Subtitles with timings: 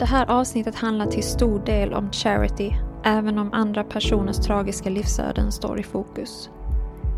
[0.00, 2.72] Det här avsnittet handlar till stor del om charity,
[3.04, 6.50] även om andra personers tragiska livsöden står i fokus.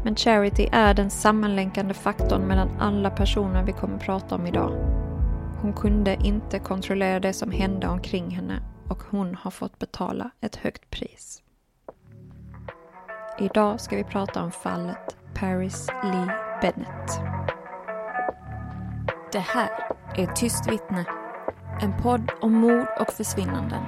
[0.04, 4.70] Men charity är den sammanlänkande faktorn mellan alla personer vi kommer prata om idag.
[5.60, 10.56] Hon kunde inte kontrollera det som hände omkring henne och hon har fått betala ett
[10.56, 11.42] högt pris.
[13.38, 17.20] Idag ska vi prata om fallet Paris Lee Bennett.
[19.32, 19.70] Det här
[20.16, 21.04] är Tyst vittne
[21.80, 23.82] en podd om mord och försvinnanden.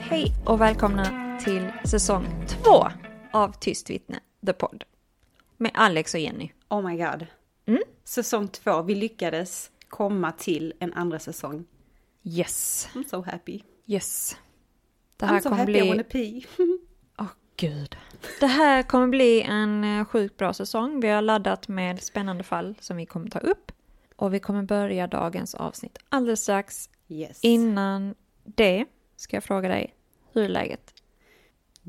[0.00, 2.86] Hej och välkomna till säsong två
[3.32, 4.84] av Tyst vittne, The Podd.
[5.56, 6.52] Med Alex och Jenny.
[6.68, 7.26] Oh my god.
[7.66, 7.82] Mm?
[8.04, 11.64] Säsong två, vi lyckades komma till en andra säsong.
[12.22, 12.88] Yes.
[12.94, 13.62] I'm so happy.
[13.86, 14.36] Yes.
[15.16, 15.78] Det här I'm so happy bli...
[15.78, 16.42] I wanna pee.
[17.18, 17.96] Åh gud.
[18.40, 21.00] Det här kommer bli en eh, sjukt bra säsong.
[21.00, 23.72] Vi har laddat med spännande fall som vi kommer ta upp.
[24.16, 26.90] Och vi kommer börja dagens avsnitt alldeles strax.
[27.08, 27.38] Yes.
[27.42, 28.84] Innan det
[29.16, 29.94] ska jag fråga dig,
[30.32, 30.94] hur är läget?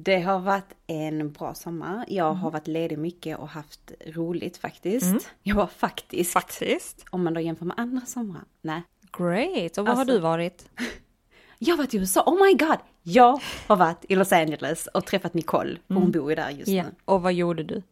[0.03, 2.05] Det har varit en bra sommar.
[2.07, 2.37] Jag Mm.
[2.39, 5.29] har varit ledig mycket och haft roligt faktiskt.
[5.43, 6.33] Jag var faktiskt.
[6.33, 7.05] Faktiskt.
[7.09, 8.43] Om man då jämför med andra somrar.
[8.61, 8.81] Nej.
[9.17, 9.77] Great.
[9.77, 10.69] Och var har Alltså- du varit?
[11.61, 12.77] Jag har varit i USA, oh my god!
[13.03, 16.67] Jag har varit i Los Angeles och träffat Nicole, för hon bor ju där just
[16.67, 16.77] Mm.
[16.77, 16.83] Ja.
[16.83, 16.95] nu.
[17.05, 17.83] Och vad gjorde du?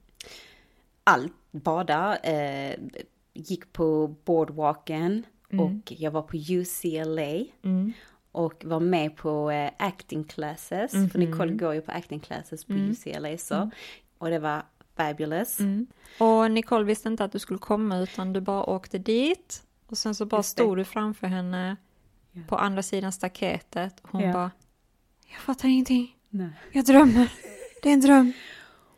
[1.04, 2.76] Allt, bada, eh,
[3.34, 5.66] gick på boardwalken Mm.
[5.66, 7.46] och jag var på UCLA.
[8.32, 11.10] Och var med på eh, acting classes, Mhm.
[11.10, 12.92] för Nicole går ju på acting classes på Mm.
[12.92, 13.70] UCLA så.
[14.18, 14.62] Och det var
[14.96, 15.58] fabulous.
[16.20, 19.64] Och Nicole visste inte att du skulle komma utan du bara åkte dit.
[19.88, 20.64] Och sen så bara Just det.
[20.64, 21.76] stod du framför henne
[22.48, 24.00] på andra sidan staketet.
[24.02, 24.34] Och hon Ja.
[24.34, 24.52] bara,
[25.32, 26.16] jag fattar ingenting.
[26.30, 26.50] Nej.
[26.72, 27.32] Jag drömmer.
[27.84, 28.34] Det är en dröm.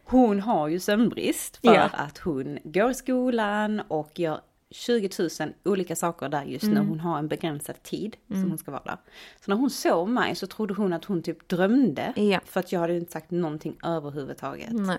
[0.04, 1.82] Hon har ju sömnbrist för Ja.
[1.94, 5.09] att hon går i skolan och gör 20
[5.40, 6.75] 000 olika saker där just Mm.
[6.84, 6.90] nu.
[6.90, 8.97] Hon har en begränsad tid som hon ska vara där.
[9.46, 12.13] Så när hon såg mig så trodde hon att hon typ drömde.
[12.16, 12.40] Ja.
[12.46, 14.69] För att jag hade inte sagt någonting överhuvudtaget.
[14.72, 14.97] Nej.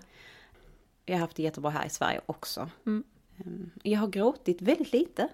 [1.06, 2.70] Jag har haft det jättebra här i Sverige också.
[2.86, 3.04] Mm.
[3.38, 5.28] Ehm, Jag har gråtit väldigt lite.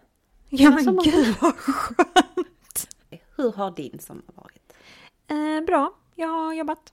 [0.49, 1.05] Ja men Sommar.
[1.05, 2.89] gud vad skönt.
[3.37, 4.73] Hur har din sommar varit?
[5.27, 6.93] Eh, bra, jag har jobbat.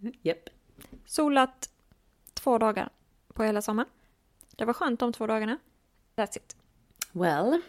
[0.22, 0.48] Japp.
[1.06, 1.70] Solat
[2.34, 2.88] två dagar
[3.34, 3.88] på hela sommaren.
[4.56, 5.58] Det var skönt de två dagarna.
[6.16, 6.56] That's it.
[7.12, 7.60] Well,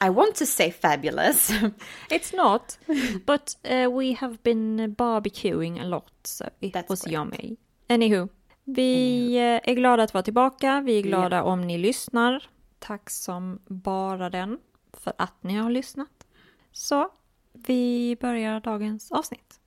[0.00, 1.50] I want to say fabulous.
[2.10, 2.78] It's not,
[3.26, 7.12] but uh, we have been barbecuing a lot, so it That's was great.
[7.12, 7.56] yummy.
[7.88, 8.28] Anywho,
[8.64, 10.80] vi eh, är glada att vara tillbaka.
[10.84, 12.48] Vi är glada om ni lyssnar.
[12.78, 14.58] Tack som bara den
[14.92, 16.26] för att ni har lyssnat.
[16.72, 17.08] Så,
[17.52, 19.60] vi börjar dagens avsnitt.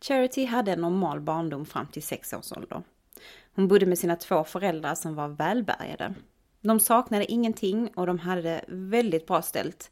[0.00, 2.82] Charity hade en normal barndom fram till sex års ålder.
[3.54, 6.14] Hon bodde med sina två föräldrar som var välbärgade.
[6.60, 9.90] De saknade ingenting och de hade det väldigt bra ställt.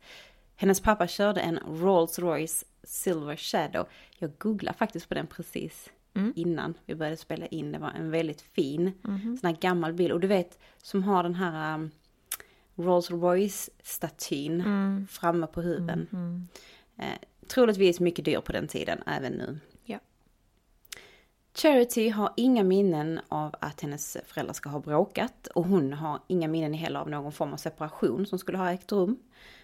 [0.56, 3.86] Hennes pappa körde en Rolls Royce Silver Shadow.
[4.18, 5.90] Jag googlade faktiskt på den precis
[6.34, 7.72] innan vi började spela in.
[7.72, 8.92] Det var en väldigt fin
[9.40, 10.12] sån här gammal bil.
[10.12, 11.90] Och du vet, som har den här um,
[12.76, 14.62] Rolls Royce-statyn
[15.10, 16.06] framme på huven.
[16.98, 19.58] Eh, troligtvis mycket dyr på den tiden, även nu.
[21.54, 26.48] Charity har inga minnen av att hennes föräldrar ska ha bråkat och hon har inga
[26.48, 29.18] minnen heller av någon form av separation som skulle ha ägt rum.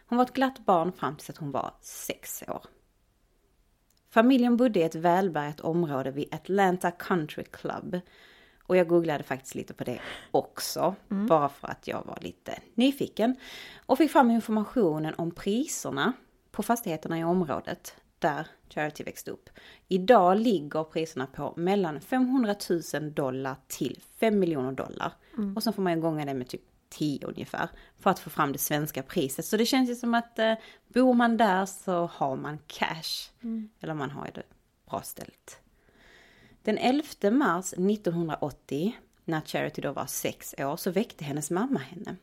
[0.06, 2.62] Hon var ett glatt barn fram tills att hon var sex år.
[4.10, 8.00] Familjen bodde i ett välbärgat område vid Atlanta Country Club.
[8.66, 10.00] Och jag googlade faktiskt lite på det
[10.31, 13.36] också, bara för att jag var lite nyfiken.
[13.86, 16.12] Och fick fram informationen om priserna
[16.50, 19.50] på fastigheterna i området där Charity växte upp.
[19.88, 22.55] Idag ligger priserna på mellan 500
[22.94, 25.12] 000 dollar till 5 miljoner dollar.
[25.56, 27.69] Och så får man ju gånga det med typ 10 ungefär
[27.99, 29.44] för att få fram det svenska priset.
[29.44, 30.55] Så det känns ju som att eh,
[30.88, 33.31] bor man där så har man cash.
[33.81, 34.43] Eller man har det
[34.91, 35.61] bra ställt.
[36.62, 42.17] Den 11 mars 1980, när Charity då var sex år, så väckte hennes mamma henne.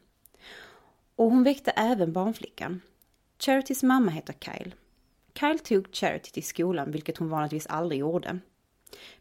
[1.15, 2.81] Och hon väckte även barnflickan.
[3.39, 4.73] Charitys mamma heter Kyle.
[5.39, 8.39] Kyle tog Charity till skolan, vilket hon vanligtvis aldrig gjorde.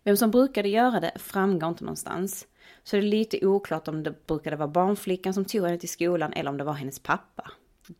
[0.02, 2.46] Vem som brukade göra det framgår inte någonstans.
[2.82, 6.32] Så det är lite oklart om det brukade vara barnflickan som tog henne till skolan
[6.32, 7.50] eller om det var hennes pappa.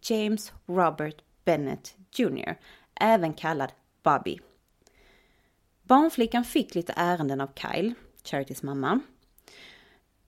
[0.03, 2.55] James Robert Bennett Jr.
[2.95, 3.73] Även kallad
[4.03, 4.39] Bobby.
[5.83, 9.01] Barnflickan fick lite ärenden av Kyle, Charitys mamma,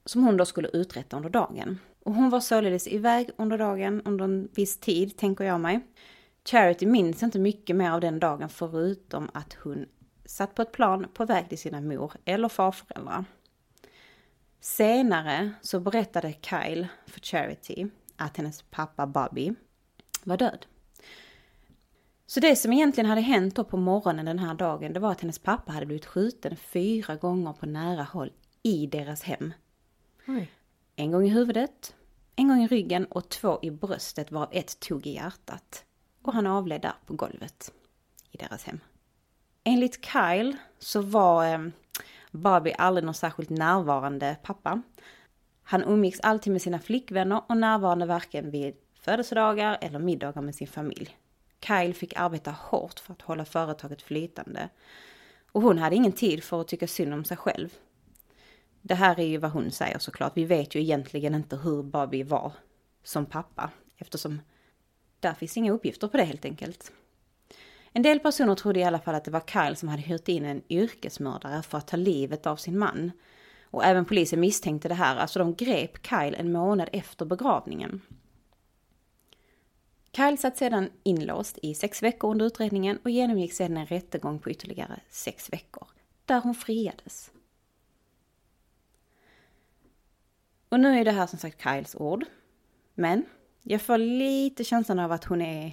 [0.05, 1.79] som hon då skulle uträtta under dagen.
[2.05, 5.81] Och hon var således iväg under dagen under en viss tid, tänker jag mig.
[6.45, 9.87] Charity minns inte mycket mer av den dagen förutom att hon
[10.25, 13.25] satt på ett plan på väg till sina mor eller farföräldrar.
[14.61, 17.87] Senare så berättade Kyle för Charity
[18.17, 19.55] att hennes pappa Bobby
[20.25, 20.67] var död.
[22.27, 25.21] Så det som egentligen hade hänt då på morgonen den här dagen, det var att
[25.21, 29.53] hennes pappa hade blivit skjuten fyra gånger på nära håll i deras hem.
[30.29, 30.51] Oj.
[30.97, 31.95] En gång i huvudet,
[32.37, 35.85] en gång i ryggen och två i bröstet varav ett tog i hjärtat.
[36.23, 37.73] Och han avled där på golvet
[38.31, 38.81] i deras hem.
[39.65, 41.73] Enligt Kyle så var ehm,
[42.31, 44.83] Barbie Bobby aldrig någon särskilt närvarande pappa.
[45.63, 50.69] Han umgicks alltid med sina flickvänner och närvarande varken vid födelsedagar eller middagar med sin
[50.69, 51.17] familj.
[51.67, 54.69] Kyle fick arbeta hårt för att hålla företaget flytande.
[55.53, 57.69] Och hon hade ingen tid för att tycka synd om sig själv.
[58.81, 60.33] Det här är ju vad hon säger såklart.
[60.37, 62.53] Vi vet ju egentligen inte hur Bobby var
[63.03, 64.41] som pappa eftersom
[65.23, 66.93] där finns inga uppgifter på det helt enkelt.
[67.93, 70.45] En del personer trodde i alla fall att det var Kyle som hade hyrt in
[70.45, 73.11] en yrkesmördare för att ta livet av sin man.
[73.63, 78.01] Och även polisen misstänkte det här, alltså de grep Kyle en månad efter begravningen.
[80.17, 84.51] Kyle satt sedan inlåst i sex veckor under utredningen och genomgick sedan en rättegång på
[84.51, 85.87] ytterligare sex veckor,
[86.25, 87.31] där hon friades.
[90.69, 92.25] Och nu är det här som sagt Kyles ord.
[92.95, 93.25] Men
[93.63, 95.73] jag får lite känslan av att hon är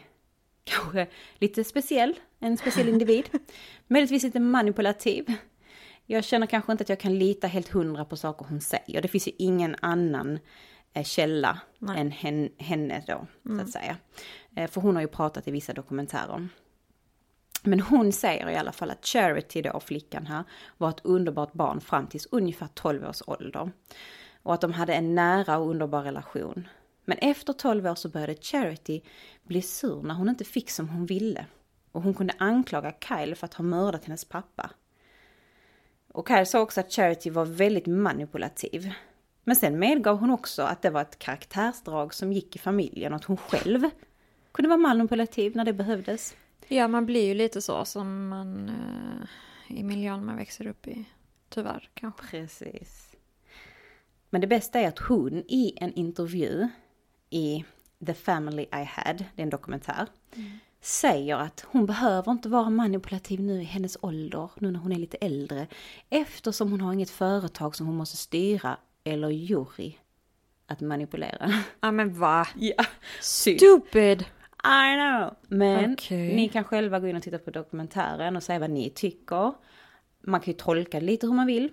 [0.63, 1.07] kanske
[1.39, 3.29] lite speciell, en speciell individ.
[3.87, 5.33] Möjligtvis lite manipulativ.
[6.05, 9.01] Jag känner kanske inte att jag kan lita helt hundra på saker hon säger.
[9.01, 10.39] Det finns ju ingen annan
[10.93, 12.01] eh, källa Nej.
[12.01, 13.97] än hen, henne då, så att säga.
[14.55, 16.47] Eh, För hon har ju pratat i vissa dokumentärer.
[17.63, 20.43] Men hon säger i alla fall att Charity då, flickan här,
[20.77, 23.71] var ett underbart barn fram tills ungefär 12 års ålder.
[24.43, 26.67] Och att de hade en nära och underbar relation.
[27.09, 29.01] Men efter 12 år så började Charity
[29.43, 31.45] bli sur när hon inte fick som hon ville.
[31.91, 34.71] Och hon kunde anklaga Kyle för att ha mördat hennes pappa.
[36.13, 38.93] Och Kyle sa också att Charity var väldigt manipulativ.
[39.43, 43.19] Men sen medgav hon också att det var ett karaktärsdrag som gick i familjen och
[43.19, 43.89] att hon själv
[44.51, 46.35] kunde vara manipulativ när det behövdes.
[46.67, 51.05] Ja, man blir ju lite så som man eh, i miljön man växer upp i.
[51.49, 52.27] Tyvärr kanske.
[52.29, 53.15] Precis.
[54.29, 56.69] Men det bästa är att hon i en intervju
[57.29, 57.63] i
[58.05, 60.07] The Family I Had, det är en dokumentär,
[60.81, 64.95] säger att hon behöver inte vara manipulativ nu i hennes ålder, nu när hon är
[64.95, 65.67] lite äldre,
[66.09, 69.93] eftersom hon har inget företag som hon måste styra eller jury
[70.67, 71.53] att manipulera.
[71.81, 72.47] Ja men va?
[72.55, 72.85] Ja,
[73.21, 74.25] Stupid!
[74.63, 75.35] I know!
[75.47, 76.35] Men Okej.
[76.35, 79.53] ni kan själva gå in och titta på dokumentären och säga vad ni tycker.
[80.23, 81.69] Man kan ju tolka lite hur man vill.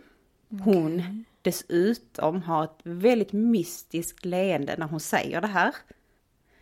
[0.48, 5.74] Hon dessutom har ett väldigt mystiskt leende när hon säger det här.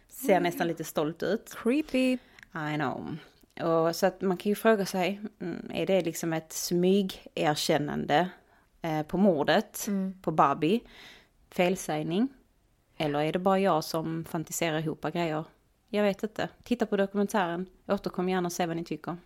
[0.08, 1.54] Ser nästan lite stolt ut.
[1.62, 2.18] Creepy.
[2.72, 3.16] I know.
[3.62, 8.30] Och så att man kan ju fråga sig, mm, är det liksom ett smygerkännande
[8.82, 9.88] eh, på mordet
[10.22, 10.80] på Barbie?
[11.50, 12.28] Felsägning?
[12.96, 15.44] Eller är det bara jag som fantiserar ihop grejer?
[15.88, 16.48] Jag vet inte.
[16.62, 17.66] Titta på dokumentären.
[17.86, 19.16] Återkom gärna och se vad ni tycker.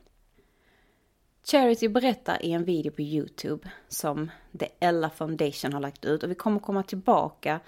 [1.45, 6.31] Charity berättar i en video på Youtube som The Ella Foundation har lagt ut och
[6.31, 7.61] vi kommer komma tillbaka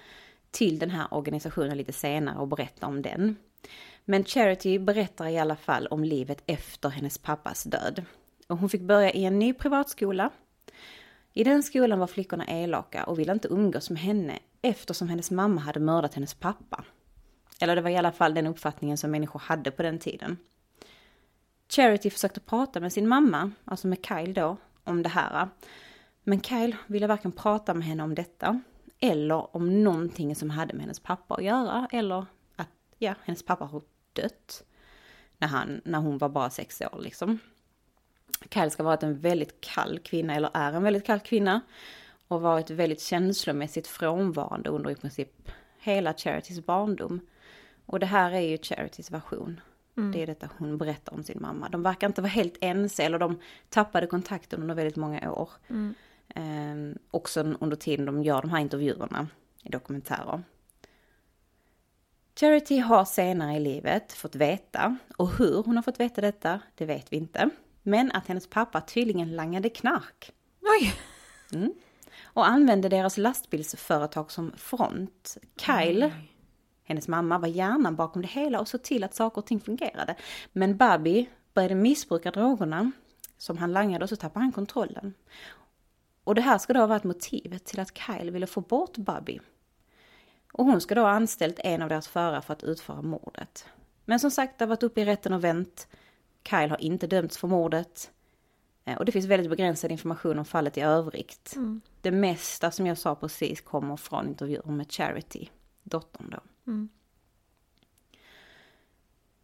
[0.50, 3.36] till den här organisationen lite senare och berätta om den.
[4.04, 8.04] Men Charity berättar i alla fall om livet efter hennes pappas död.
[8.46, 10.30] Och hon fick börja i en ny privatskola.
[11.32, 15.60] I den skolan var flickorna elaka och ville inte umgås med henne eftersom hennes mamma
[15.60, 16.84] hade mördat hennes pappa.
[17.60, 20.36] Eller det var i alla fall den uppfattningen som människor hade på den tiden.
[21.70, 25.48] Charity försökte prata med sin mamma, alltså med Kyle då, om det här.
[26.22, 28.60] Men Kyle ville varken prata med henne om detta
[29.00, 33.64] eller om någonting som hade med hennes pappa att göra eller att ja, hennes pappa
[33.64, 34.64] har dött.
[35.38, 37.38] när, han, när hon var bara sex år liksom.
[38.50, 41.60] Kyle ska ha varit en väldigt kall kvinna, eller är en väldigt kall kvinna.
[42.28, 47.20] Och varit väldigt känslomässigt frånvarande under i princip hela Charities barndom.
[47.86, 49.60] Och det här är ju Charities version.
[49.96, 50.12] Mm.
[50.12, 51.68] Det är detta hon berättar om sin mamma.
[51.68, 55.50] De verkar inte vara helt ense, eller de tappade kontakten under väldigt många år.
[55.68, 55.94] Mm.
[56.34, 59.28] Eh, också under tiden de gör de här intervjuerna
[59.62, 60.42] i dokumentärer.
[62.40, 66.86] Charity har senare i livet fått veta, och hur hon har fått veta detta, det
[66.86, 67.50] vet vi inte.
[67.82, 70.32] Men att hennes pappa tydligen langade knark.
[70.62, 70.94] Oj!
[71.52, 71.74] Mm.
[72.22, 75.36] Och använde deras lastbilsföretag som front.
[75.56, 76.29] Kyle, Oj.
[76.90, 80.14] Hennes mamma, var hjärnan bakom det hela och såg till att saker och ting fungerade.
[80.52, 82.92] Men Bobby började missbruka drogerna
[83.38, 85.14] som han langade och så tappade han kontrollen.
[86.24, 89.40] Och det här ska då ha varit motivet till att Kyle ville få bort Bobby.
[90.52, 93.66] Och hon ska då ha anställt en av deras förare för att utföra mordet.
[94.04, 95.88] Men som sagt, det har varit uppe i rätten och vänt.
[96.48, 98.10] Kyle har inte dömts för mordet.
[98.84, 101.52] Eh, och det finns väldigt begränsad information om fallet i övrigt.
[101.56, 101.80] Mm.
[102.00, 105.50] Det mesta som jag sa precis kommer från intervjuer med Charity,
[105.82, 106.40] dottern då.
[106.66, 106.88] Mm.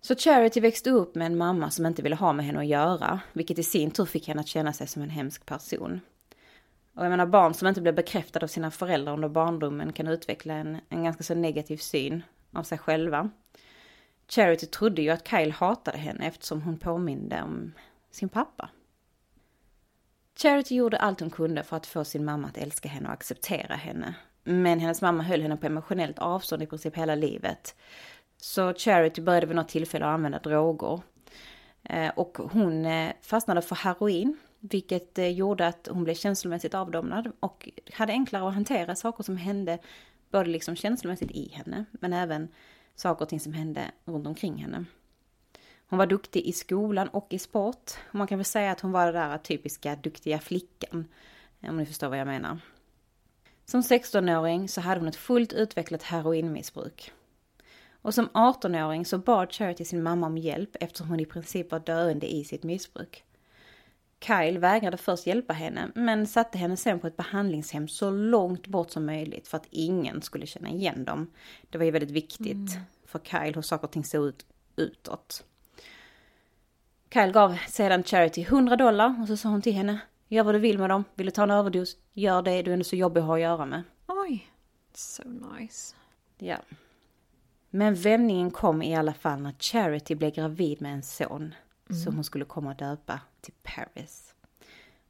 [0.00, 3.20] Så Charity växte upp med en mamma som inte ville ha med henne att göra,
[3.32, 6.00] vilket i sin tur fick henne att känna sig som en hemsk person.
[6.94, 10.54] Och jag menar barn som inte blir bekräftade av sina föräldrar under barndomen kan utveckla
[10.54, 13.30] en, en ganska så negativ syn av sig själva.
[14.28, 17.72] Charity trodde ju att Kyle hatade henne eftersom hon påminde om
[18.10, 18.70] sin pappa.
[20.36, 23.74] Charity gjorde allt hon kunde för att få sin mamma att älska henne och acceptera
[23.74, 24.14] henne.
[24.48, 27.74] Men hennes mamma höll henne på emotionellt avstånd i princip hela livet.
[28.36, 31.00] Så Charity började vid något tillfälle att använda droger.
[31.82, 37.32] Eh, och hon eh, fastnade för heroin vilket eh, gjorde att hon blev känslomässigt avdomnad
[37.40, 39.78] och hade enklare att hantera saker som hände
[40.30, 42.48] både liksom känslomässigt i henne men även
[42.94, 44.84] saker och ting som hände runt omkring henne.
[45.88, 47.92] Hon var duktig i skolan och i sport.
[48.10, 51.04] Man kan väl säga att hon var den där typiska duktiga flickan.
[51.62, 52.58] Om ni förstår vad jag menar.
[53.66, 57.12] Som 16-åring så hade hon ett fullt utvecklat heroinmissbruk.
[58.02, 61.78] Och som 18-åring så bad Charity sin mamma om hjälp eftersom hon i princip var
[61.78, 63.24] döende i sitt missbruk.
[64.20, 68.90] Kyle vägrade först hjälpa henne, men satte henne sen på ett behandlingshem så långt bort
[68.90, 71.30] som möjligt för att ingen skulle känna igen dem.
[71.70, 72.82] Det var ju väldigt viktigt mm.
[73.06, 74.46] för Kyle hur saker och ting såg ut
[74.76, 75.44] utåt.
[77.12, 80.58] Kyle gav sedan Charity 100 dollar och så sa hon till henne, gör vad du
[80.58, 83.20] vill med dem, vill du ta en överdos, gör det, du är ändå så jobbig
[83.20, 83.82] att ha att göra med.
[84.06, 84.50] Oj,
[84.94, 85.96] so nice.
[86.38, 86.58] Ja.
[87.70, 91.54] Men vändningen kom i alla fall när Charity blev gravid med en son
[91.90, 92.02] mm.
[92.02, 94.34] som hon skulle komma att döpa till Paris.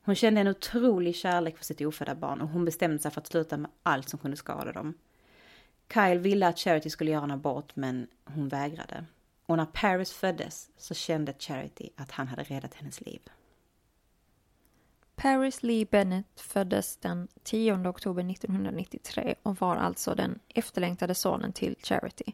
[0.02, 3.26] Hon kände en otrolig kärlek för sitt ofödda barn och hon bestämde sig för att
[3.26, 4.94] sluta med allt som kunde skada dem.
[5.94, 9.04] Kyle ville att Charity skulle göra en abort men hon vägrade.
[9.46, 13.20] Och när Paris föddes så kände Charity att han hade räddat hennes liv.
[15.16, 21.76] Paris Lee Bennett föddes den 10 oktober 1993 och var alltså den efterlängtade sonen till
[21.82, 22.32] Charity.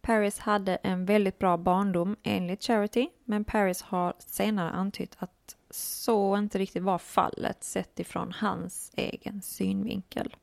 [0.00, 6.36] Paris hade en väldigt bra barndom enligt Charity, men Paris har senare antytt att så
[6.36, 10.36] inte riktigt var fallet sett ifrån hans egen synvinkel.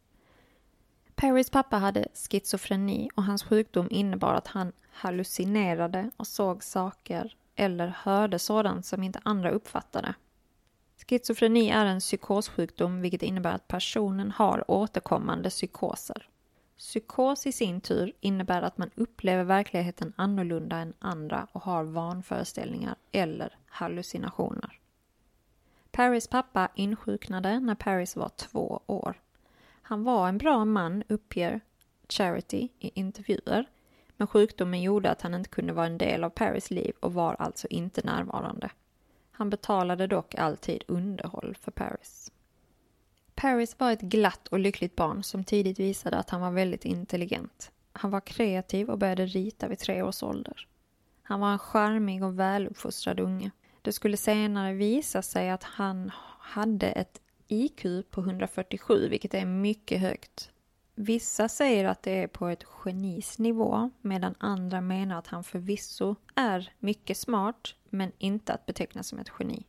[1.15, 7.87] Paris pappa hade schizofreni och hans sjukdom innebar att han hallucinerade och såg saker eller
[7.87, 10.13] hörde sådant som inte andra uppfattade.
[11.09, 16.29] Schizofreni är en psykossjukdom vilket innebär att personen har återkommande psykoser.
[16.77, 22.95] Psykos i sin tur innebär att man upplever verkligheten annorlunda än andra och har vanföreställningar
[23.11, 24.79] eller hallucinationer.
[25.91, 29.19] Paris pappa insjuknade när Paris var två år.
[29.81, 31.61] Han var en bra man, uppger
[32.09, 33.65] Charity i intervjuer,
[34.17, 37.35] men sjukdomen gjorde att han inte kunde vara en del av Paris liv och var
[37.39, 38.69] alltså inte närvarande.
[39.39, 42.31] Han betalade dock alltid underhåll för Paris.
[43.35, 47.71] Paris var ett glatt och lyckligt barn som tidigt visade att han var väldigt intelligent.
[47.91, 50.67] Han var kreativ och började rita vid tre års ålder.
[51.23, 53.51] Han var en charmig och väluppfostrad unge.
[53.81, 60.01] Det skulle senare visa sig att han hade ett IQ på 147, vilket är mycket
[60.01, 60.51] högt.
[60.95, 66.15] Vissa säger att det är på ett genis nivå, medan andra menar att han förvisso
[66.35, 69.65] är mycket smart, men inte att beteckna som ett geni.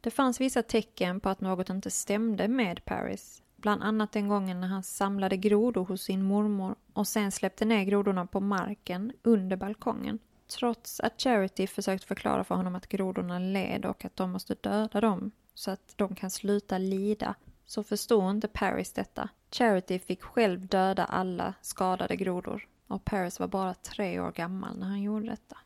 [0.00, 3.42] Det fanns vissa tecken på att något inte stämde med Paris.
[3.56, 7.84] Bland annat den gången när han samlade grodor hos sin mormor och sen släppte ner
[7.84, 10.18] grodorna på marken under balkongen.
[10.58, 15.00] Trots att Charity försökt förklara för honom att grodorna led och att de måste döda
[15.00, 17.34] dem så att de kan sluta lida
[17.66, 19.28] så förstod inte Paris detta.
[19.50, 24.86] Charity fick själv döda alla skadade grodor och Paris var bara tre år gammal när
[24.86, 25.56] han gjorde detta.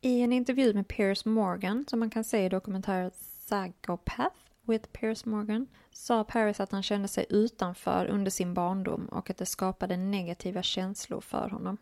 [0.00, 5.24] I en intervju med Piers Morgan, som man kan se i dokumentären Psychopath with Piers
[5.24, 9.96] Morgan, sa Paris att han kände sig utanför under sin barndom och att det skapade
[9.96, 11.76] negativa känslor för honom.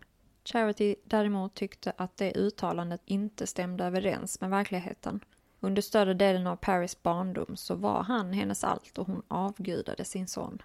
[0.45, 5.21] Charity däremot tyckte att det uttalandet inte stämde överens med verkligheten.
[5.61, 10.29] Under större delen av Paris barndom så var han hennes allt och hon avgudade sin
[10.29, 10.63] son.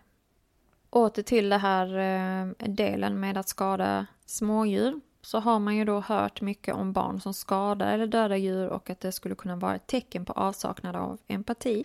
[0.89, 5.99] Åter till det här eh, delen med att skada smådjur så har man ju då
[5.99, 9.75] hört mycket om barn som skadar eller dödar djur och att det skulle kunna vara
[9.75, 11.83] ett tecken på avsaknad av empati.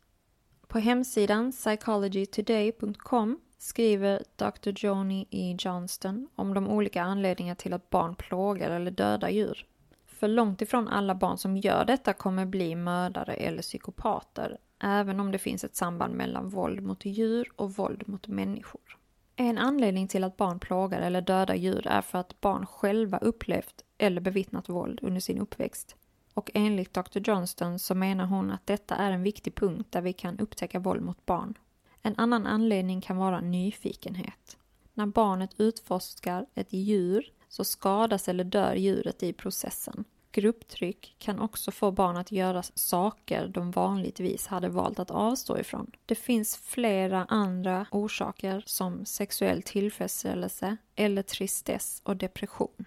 [0.68, 4.84] På hemsidan psychologytoday.com skriver Dr.
[4.84, 5.56] Joni E.
[5.58, 9.66] Johnston om de olika anledningarna till att barn plågar eller dödar djur.
[10.06, 15.32] För långt ifrån alla barn som gör detta kommer bli mördare eller psykopater, även om
[15.32, 18.98] det finns ett samband mellan våld mot djur och våld mot människor.
[19.36, 23.84] En anledning till att barn plågar eller dödar djur är för att barn själva upplevt
[23.98, 25.96] eller bevittnat våld under sin uppväxt.
[26.34, 27.20] Och enligt Dr.
[27.24, 31.02] Johnston så menar hon att detta är en viktig punkt där vi kan upptäcka våld
[31.02, 31.58] mot barn.
[32.02, 34.56] En annan anledning kan vara nyfikenhet.
[34.94, 40.04] När barnet utforskar ett djur så skadas eller dör djuret i processen.
[40.36, 45.90] Grupptryck kan också få barn att göra saker de vanligtvis hade valt att avstå ifrån.
[46.06, 52.84] Det finns flera andra orsaker som sexuell tillfredsställelse eller tristess och depression.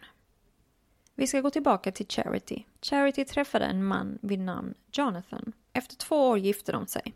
[1.15, 2.63] Vi ska gå tillbaka till Charity.
[2.81, 5.53] Charity träffade en man vid namn Jonathan.
[5.73, 7.13] Efter två år gifte de sig.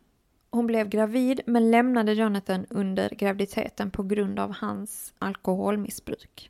[0.50, 6.50] Hon blev gravid men lämnade Jonathan under graviditeten på grund av hans alkoholmissbruk.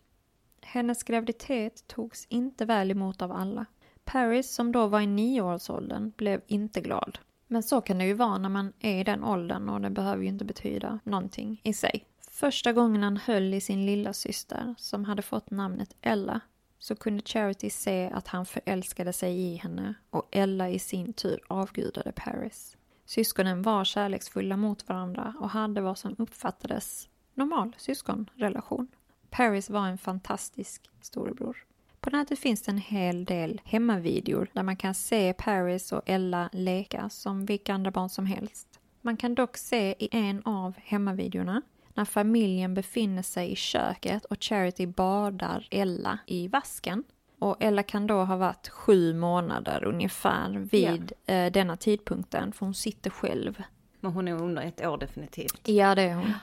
[0.73, 3.65] Hennes graviditet togs inte väl emot av alla.
[4.03, 7.19] Paris, som då var i nioårsåldern, blev inte glad.
[7.47, 10.23] Men så kan det ju vara när man är i den åldern och det behöver
[10.23, 12.05] ju inte betyda någonting i sig.
[12.31, 16.39] Första gången han höll i sin lilla syster som hade fått namnet Ella
[16.79, 21.39] så kunde Charity se att han förälskade sig i henne och Ella i sin tur
[21.47, 22.77] avgudade Paris.
[23.05, 28.88] Syskonen var kärleksfulla mot varandra och hade vad som uppfattades normal syskonrelation.
[29.36, 31.58] Paris var en fantastisk storebror.
[32.00, 36.50] På nätet finns det en hel del hemmavideor där man kan se Paris och Ella
[36.52, 38.67] leka som vilka andra barn som helst.
[39.02, 41.62] Man kan dock se i en av hemmavideorna
[41.93, 47.04] när familjen befinner sig i köket och Charity badar Ella i vasken.
[47.39, 51.34] Och Ella kan då ha varit sju månader ungefär vid ja.
[51.34, 53.63] eh, denna tidpunkten, för hon sitter själv.
[54.00, 55.67] Men hon är under ett år definitivt.
[55.67, 56.34] Ja, det är hon.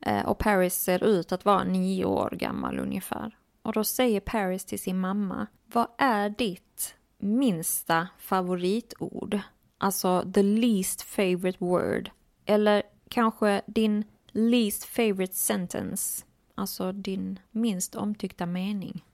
[0.00, 3.36] Eh, och Paris ser ut att vara nio år gammal ungefär.
[3.62, 9.40] Och då säger Paris till sin mamma, vad är ditt minsta favoritord?
[9.78, 12.10] Alltså the least favorite word.
[12.44, 16.24] Eller kanske din least favorite sentence.
[16.54, 19.04] Alltså din minst omtyckta mening.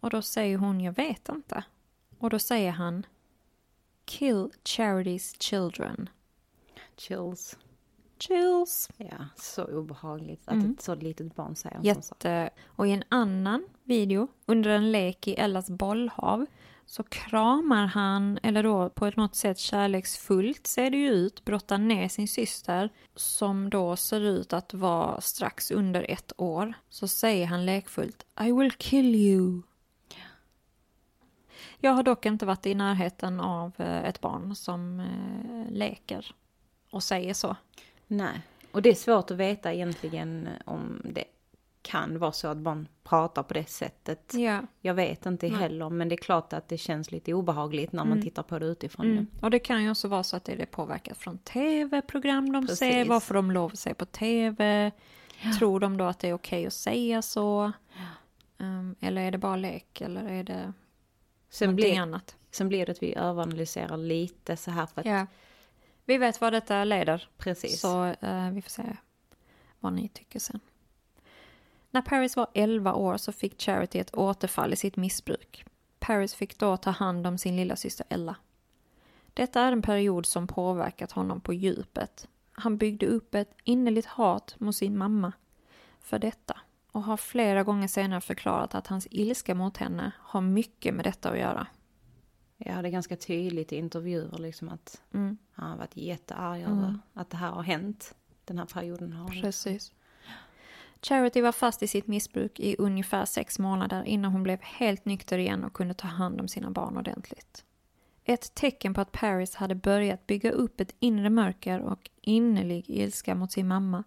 [0.00, 1.64] Och då säger hon, jag vet inte.
[2.18, 3.06] Och då säger han,
[4.04, 6.08] kill charities children.
[6.96, 7.56] Chills.
[8.18, 8.90] Chills.
[8.96, 10.72] Ja, så obehagligt att mm.
[10.72, 12.02] ett så litet barn säger en Jätte.
[12.02, 12.52] sån sak.
[12.66, 16.46] Och i en annan video, under en lek i Ellas bollhav,
[16.86, 21.78] så kramar han, eller då på ett något sätt kärleksfullt ser det ju ut, brottar
[21.78, 26.72] ner sin syster som då ser ut att vara strax under ett år.
[26.88, 29.62] Så säger han lekfullt I will kill you.
[31.78, 36.34] Jag har dock inte varit i närheten av eh, ett barn som eh, leker
[36.90, 37.56] och säger så.
[38.08, 38.40] Nej,
[38.72, 41.24] och det är svårt att veta egentligen om det
[41.82, 44.34] kan vara så att barn pratar på det sättet.
[44.34, 44.62] Ja.
[44.80, 45.60] Jag vet inte Nej.
[45.60, 48.14] heller, men det är klart att det känns lite obehagligt när mm.
[48.14, 49.06] man tittar på det utifrån.
[49.06, 49.26] Mm.
[49.40, 52.78] Och det kan ju också vara så att det är påverkat från tv-program de Precis.
[52.78, 54.92] ser, varför de lov att se på tv.
[55.42, 55.52] Ja.
[55.58, 57.72] Tror de då att det är okej okay att säga så?
[58.58, 60.72] Um, eller är det bara lek, eller är det
[61.50, 62.36] sen någonting blir, annat?
[62.50, 65.28] Sen blir det att vi överanalyserar lite så här för att...
[66.08, 67.28] Vi vet vad detta leder.
[67.36, 67.80] Precis.
[67.80, 68.96] Så uh, vi får se
[69.80, 70.60] vad ni tycker sen.
[71.90, 75.64] När Paris var 11 år så fick Charity ett återfall i sitt missbruk.
[75.98, 78.36] Paris fick då ta hand om sin lilla syster Ella.
[79.34, 82.28] Detta är en period som påverkat honom på djupet.
[82.52, 85.32] Han byggde upp ett innerligt hat mot sin mamma
[86.00, 86.60] för detta
[86.92, 91.30] och har flera gånger senare förklarat att hans ilska mot henne har mycket med detta
[91.30, 91.66] att göra.
[92.58, 95.38] Ja, det är ganska tydligt i intervjuer liksom att mm.
[95.52, 96.78] han har varit jättearg mm.
[96.78, 98.14] över att det här har hänt.
[98.44, 99.92] Den här perioden har Precis.
[101.02, 105.38] Charity var fast i sitt missbruk i ungefär sex månader innan hon blev helt nykter
[105.38, 107.64] igen och kunde ta hand om sina barn ordentligt.
[108.24, 113.34] Ett tecken på att Paris hade börjat bygga upp ett inre mörker och innerlig ilska
[113.34, 114.04] mot sin mamma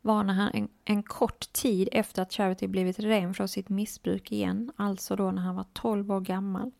[0.00, 4.32] var när han en, en, kort tid efter att Charity blivit ren från sitt missbruk
[4.32, 6.70] igen, alltså då när han var 12 år gammal,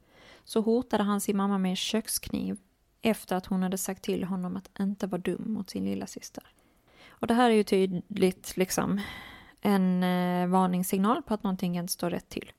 [0.46, 2.58] så hotade han sin mamma med en kökskniv
[3.02, 6.44] efter att hon hade sagt till honom att inte vara dum mot sin lilla syster.
[7.08, 9.00] Och det här är ju tydligt liksom
[9.60, 12.52] en eh, varningssignal på att någonting inte står rätt till.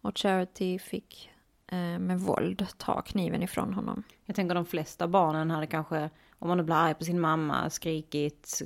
[0.00, 1.30] Och Charity fick
[1.66, 4.02] eh, med våld ta kniven ifrån honom.
[4.24, 7.70] Jag tänker de flesta barnen hade kanske, om man nu blir arg på sin mamma,
[7.70, 8.62] skrikit,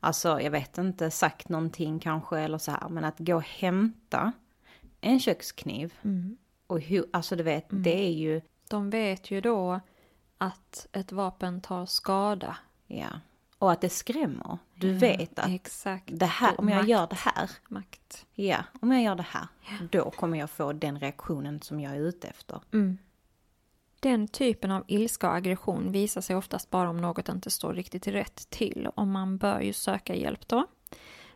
[0.00, 2.88] alltså jag vet inte, sagt någonting kanske eller så här.
[2.88, 4.32] Men att gå och hämta
[5.00, 5.94] en kökskniv
[6.70, 9.80] och hur, alltså du vet, det är ju, De vet ju då
[10.38, 12.56] att ett vapen tar skada.
[12.86, 13.08] ja.
[13.58, 14.58] Och att det skrämmer.
[14.74, 16.04] Du vet att Exakt.
[16.12, 16.88] det här, om jag Makt.
[16.88, 18.26] gör det här, Makt.
[18.34, 19.46] ja, om jag gör det här,
[19.90, 22.60] då kommer jag få den reaktionen som jag är ute efter.
[24.00, 28.06] Den typen av ilska och aggression visar sig oftast bara om något inte står riktigt
[28.06, 30.66] rätt till och man bör ju söka hjälp då.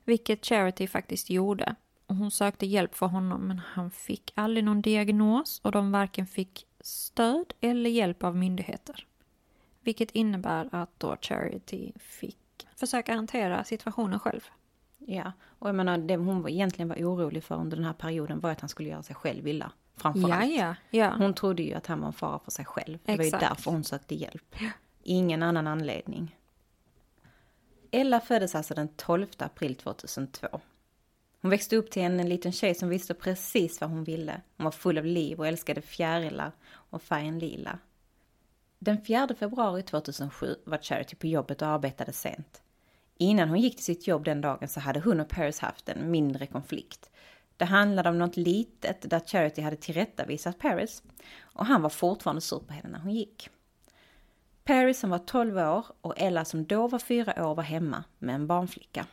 [0.04, 1.74] Vilket Charity faktiskt gjorde.
[2.18, 6.66] Hon sökte hjälp för honom men han fick aldrig någon diagnos och de varken fick
[6.80, 9.06] stöd eller hjälp av myndigheter.
[9.80, 14.40] Vilket innebär att då Charity fick försöka hantera situationen själv.
[14.98, 18.50] Ja, och jag menar det hon egentligen var orolig för under den här perioden var
[18.50, 19.72] att han skulle göra sig själv illa.
[19.96, 20.52] Framförallt.
[20.52, 21.14] ja, ja.
[21.18, 22.98] Hon trodde ju att han var en fara för sig själv.
[23.04, 23.48] Det var ju Exakt.
[23.48, 24.54] därför hon sökte hjälp.
[25.02, 26.36] Ingen annan anledning.
[27.90, 30.60] Ella föddes alltså den 12 april 2002.
[31.44, 34.40] Hon växte upp till en liten tjej som visste precis vad hon ville.
[34.56, 37.78] Hon var full av liv och älskade fjärilar och färgen lila.
[38.78, 42.62] Den 4 februari 2007 var Charity på jobbet och arbetade sent.
[43.18, 46.10] Innan hon gick till sitt jobb den dagen så hade hon och Paris haft en
[46.10, 47.10] mindre konflikt.
[47.56, 51.02] Det handlade om något litet där Charity hade tillrättavisat Paris
[51.40, 53.50] och han var fortfarande sur på henne när hon gick.
[54.64, 58.34] Paris som var 12 år och Ella som då var 4 år var hemma med
[58.34, 59.06] en barnflicka.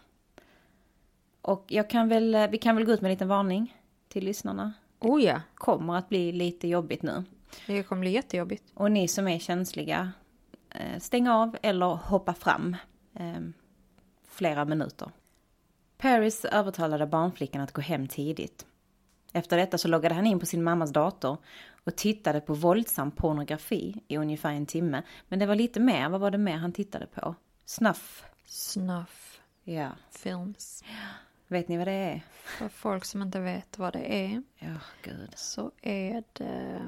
[1.42, 3.78] Och jag kan väl, vi kan väl gå ut med en liten varning
[4.08, 4.74] till lyssnarna.
[5.00, 7.24] Oh ja, Kommer att bli lite jobbigt nu.
[7.68, 8.64] det kommer bli jättejobbigt.
[8.74, 10.12] Och ni som är känsliga,
[10.70, 12.76] eh, stäng av eller hoppa fram
[13.14, 13.40] eh,
[14.28, 15.12] flera minuter.
[15.98, 18.66] Paris övertalade barnflickan att gå hem tidigt.
[19.34, 21.38] Efter detta så loggade han in på sin mammas dator
[21.84, 25.04] och tittade på våldsam pornografi i ungefär en timme.
[25.28, 27.36] Men det var lite mer, vad var det mer han tittade på?
[27.66, 28.24] Snuff.
[28.46, 30.84] Snuff Ja, films.
[31.52, 32.22] Vet ni vad det är?
[32.44, 35.30] För folk som inte vet vad det är Ja, gud.
[35.36, 36.82] så är det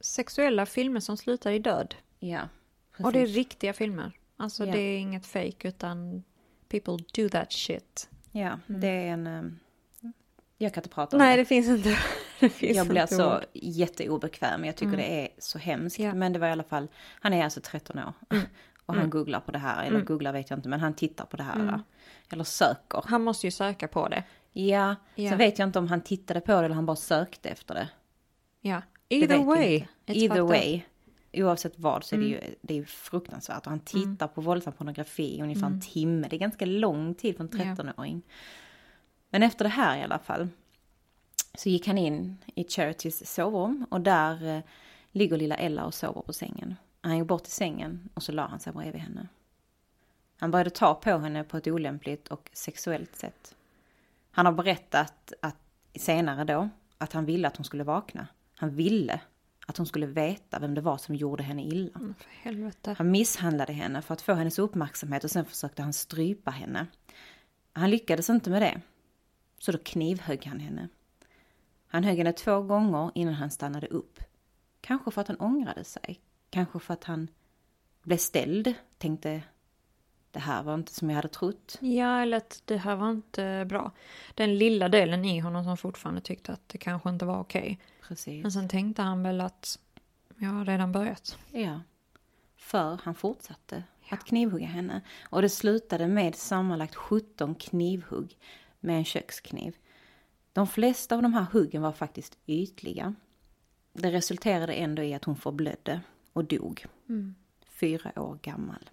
[0.00, 1.94] sexuella filmer som slutar i död.
[2.18, 2.48] Ja,
[2.98, 3.36] Och det är precis.
[3.36, 4.12] riktiga filmer.
[4.36, 4.72] Alltså Ja.
[4.72, 6.22] det är inget fake utan
[6.68, 8.08] people do that shit.
[8.32, 9.26] Ja, det är en...
[9.26, 9.42] eh,
[10.58, 11.42] Jag kan inte prata om Nej det.
[11.42, 11.98] det finns inte.
[12.40, 13.44] Det finns Jag blir inte alltså ord.
[13.52, 14.64] jätteobekväm.
[14.64, 15.98] Jag tycker det är så hemskt.
[15.98, 16.14] Ja.
[16.14, 16.88] Men det var i alla fall,
[17.20, 18.12] han är alltså 13 år.
[18.86, 21.36] Och han googlar på det här, eller googlar vet jag inte, men han tittar på
[21.36, 21.80] det här.
[22.30, 23.02] Eller söker.
[23.06, 24.24] Han måste ju söka på det.
[24.52, 25.28] Ja, Ja.
[25.30, 27.88] sen vet jag inte om han tittade på det eller han bara sökte efter det.
[28.60, 28.82] Ja.
[29.08, 29.84] Det Either way.
[30.06, 30.80] Either way.
[31.32, 33.66] Oavsett vad så är det ju, det är ju fruktansvärt.
[33.66, 36.26] Och han tittar på våldsam pornografi i ungefär en timme.
[36.30, 38.22] Det är ganska lång tid för en 13-åring.
[39.30, 40.48] Men efter det här i alla fall.
[41.54, 44.62] Så gick han in i Charities sovrum och där eh,
[45.12, 46.76] ligger lilla Ella och sover på sängen.
[47.06, 49.28] Han gick bort till sängen och så la han sig bredvid henne.
[50.36, 53.56] Han började ta på henne på ett olämpligt och sexuellt sätt.
[54.30, 55.56] Han har berättat att,
[55.94, 58.26] senare då att han ville att hon skulle vakna.
[58.56, 59.20] Han ville
[59.66, 62.00] att hon skulle veta vem det var som gjorde henne illa.
[62.44, 62.72] Mm.
[62.96, 66.86] Han misshandlade henne för att få hennes uppmärksamhet och sen försökte han strypa henne.
[67.72, 68.80] Han lyckades inte med det.
[69.58, 70.88] Så då knivhögg han henne.
[71.86, 74.20] Han högg henne två gånger innan han stannade upp.
[74.80, 76.20] Kanske för att han ångrade sig.
[76.56, 77.28] Kanske för att han
[78.02, 78.74] blev ställd.
[78.98, 79.42] Tänkte,
[80.30, 81.78] det här var inte som jag hade trott.
[81.80, 83.92] Ja, eller att det här var inte bra.
[84.34, 87.80] Den lilla delen i honom som fortfarande tyckte att det kanske inte var okej.
[88.02, 88.42] Precis.
[88.42, 89.78] Men sen tänkte han väl att
[90.36, 91.38] jag har redan börjat.
[91.50, 91.80] Ja.
[92.56, 95.00] För han fortsatte att knivhugga henne.
[95.30, 98.38] Och det slutade med sammanlagt 17 knivhugg
[98.80, 99.76] med en kökskniv.
[100.52, 103.14] De flesta av de här huggen var faktiskt ytliga.
[103.92, 106.00] Det resulterade ändå i att hon förblödde
[106.36, 106.86] och dog.
[107.68, 108.90] Fyra år gammal.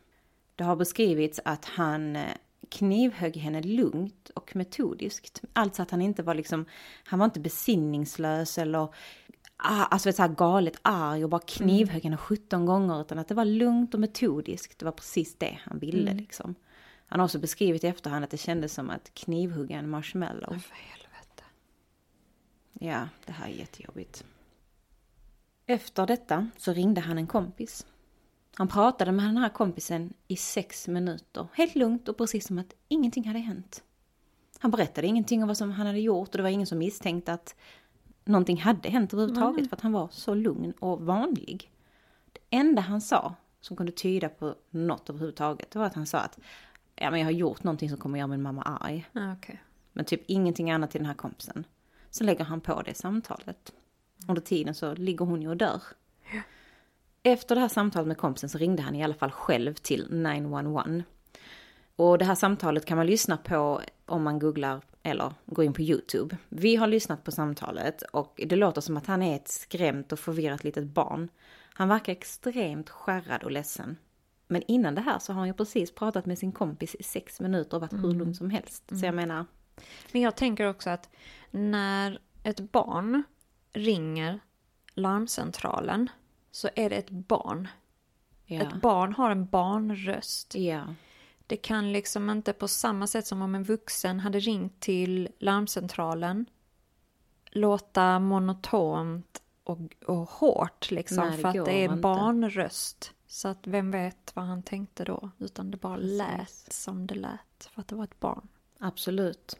[0.55, 2.35] Det har beskrivits att han eh,
[2.69, 5.41] knivhögg henne lugnt och metodiskt.
[5.53, 6.65] Alltså att han inte var liksom,
[7.03, 8.79] han var inte besinningslös eller
[9.57, 13.27] ah, alltså vet, så här galet arg och bara knivhögg henne 17 gånger utan att
[13.27, 14.79] det var lugnt och metodiskt.
[14.79, 16.55] Det var precis det han ville liksom.
[17.05, 20.59] Han har också beskrivit i efterhand att det kändes som att knivhugga en marshmallow.
[20.59, 21.43] För helvete.
[22.73, 24.25] Ja, det här är jättejobbigt.
[25.65, 27.85] Efter detta så ringde han en kompis.
[28.55, 32.73] Han pratade med den här kompisen i sex minuter, helt lugnt och precis som att
[32.87, 33.83] ingenting hade hänt.
[34.59, 37.33] Han berättade ingenting om vad som han hade gjort och det var ingen som misstänkte
[37.33, 37.55] att
[38.25, 41.71] någonting hade hänt överhuvudtaget för att han var så lugn och vanlig.
[42.33, 46.17] Det enda han sa som kunde tyda på något överhuvudtaget det var att han sa
[46.19, 46.39] att
[46.95, 49.09] ja, men jag har gjort någonting som kommer göra min mamma arg.
[49.37, 49.63] Okej.
[49.93, 51.65] Men typ ingenting annat till den här kompisen.
[52.09, 53.73] Så lägger han på det samtalet.
[54.27, 55.81] Under tiden så ligger hon ju och dör.
[57.23, 61.03] Efter det här samtalet med kompisen så ringde han i alla fall själv till 911.
[61.95, 65.81] Och det här samtalet kan man lyssna på om man googlar eller går in på
[65.81, 66.37] YouTube.
[66.49, 70.19] Vi har lyssnat på samtalet och det låter som att han är ett skrämt och
[70.19, 71.29] förvirrat litet barn.
[71.73, 73.97] Han verkar extremt skärrad och ledsen.
[74.47, 77.39] Men innan det här så har han ju precis pratat med sin kompis i sex
[77.39, 78.83] minuter och varit hur lugn som helst.
[78.99, 79.45] Så jag menar,
[80.11, 81.09] Men jag tänker också att
[81.51, 83.23] när ett barn
[83.73, 84.39] ringer
[84.93, 86.09] larmcentralen
[86.51, 87.67] så är det ett barn.
[88.45, 88.61] ja.
[88.61, 90.55] Ett barn har en barnröst.
[90.55, 90.83] Ja,
[91.47, 96.45] Det kan liksom inte på samma sätt som om en vuxen hade ringt till larmcentralen
[97.51, 101.95] låta monotont och, och hårt liksom Nej, för att det är inte.
[101.95, 103.11] barnröst.
[103.27, 105.29] Så att vem vet vad han tänkte då?
[105.39, 106.17] Utan det bara Precis.
[106.17, 108.47] lät som det lät för att det var ett barn.
[108.79, 109.57] absolut.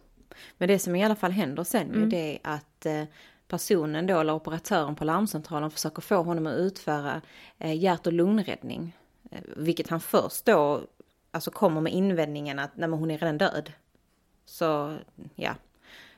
[0.57, 1.99] Men det som i alla fall händer sen Mm.
[2.01, 3.03] ju det är att eh,
[3.53, 7.21] personen då, eller operatören på larmcentralen försöker få honom att utföra
[7.59, 8.97] eh, hjärt och lungräddning.
[9.31, 10.81] Eh, vilket han först då,
[11.31, 13.71] alltså kommer med invändningen att nej men hon är redan död.
[14.45, 14.97] Så,
[15.35, 15.55] ja.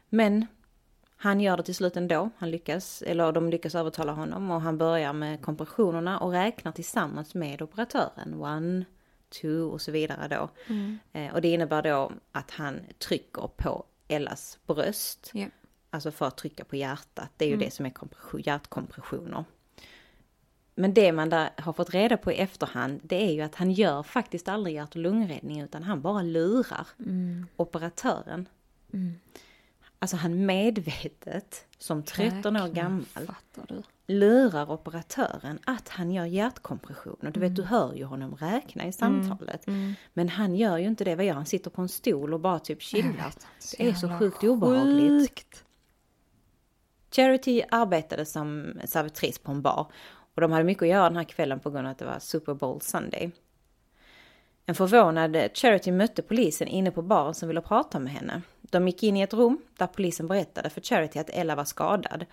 [0.10, 0.48] Men
[1.18, 2.30] han gör det till slut ändå.
[2.38, 7.34] Han lyckas, eller de lyckas övertala honom och han börjar med kompressionerna och räknar tillsammans
[7.36, 8.34] med operatören.
[8.34, 8.86] One,
[9.42, 10.50] two och så vidare då.
[11.20, 15.32] Eh, och det innebär då att han trycker på Ellas bröst.
[15.34, 15.48] Ja.
[15.96, 17.32] Alltså för att trycka på hjärtat.
[17.38, 19.44] Det är ju det som är kompression, hjärtkompressioner.
[20.76, 23.72] Men det man där har fått reda på i efterhand, det är ju att han
[23.72, 26.88] gör faktiskt aldrig hjärt och lungräddning utan han bara lurar
[27.56, 28.48] operatören.
[30.00, 33.06] Alltså han medvetet, som 13 år gammal,
[34.08, 37.32] lurar operatören att han gör hjärtkompressioner.
[37.32, 39.68] Du vet, du hör ju honom räkna i samtalet.
[40.14, 41.16] Men han gör ju inte det.
[41.16, 41.46] Vad gör han?
[41.46, 43.34] Sitter på en stol och bara typ chillar.
[43.78, 45.30] Det är så sjukt obehagligt.
[45.30, 45.65] sjukt.
[47.16, 49.88] Charity arbetade som servitris på en bar
[50.36, 52.20] och de hade mycket att göra den här kvällen på grund av att det var
[52.20, 53.32] Super Bowl Sunday.
[54.66, 58.42] En förvånad Charity mötte polisen inne på baren som ville prata med henne.
[58.62, 62.26] De gick in i ett rum där polisen berättade för Charity att Ella var skadad.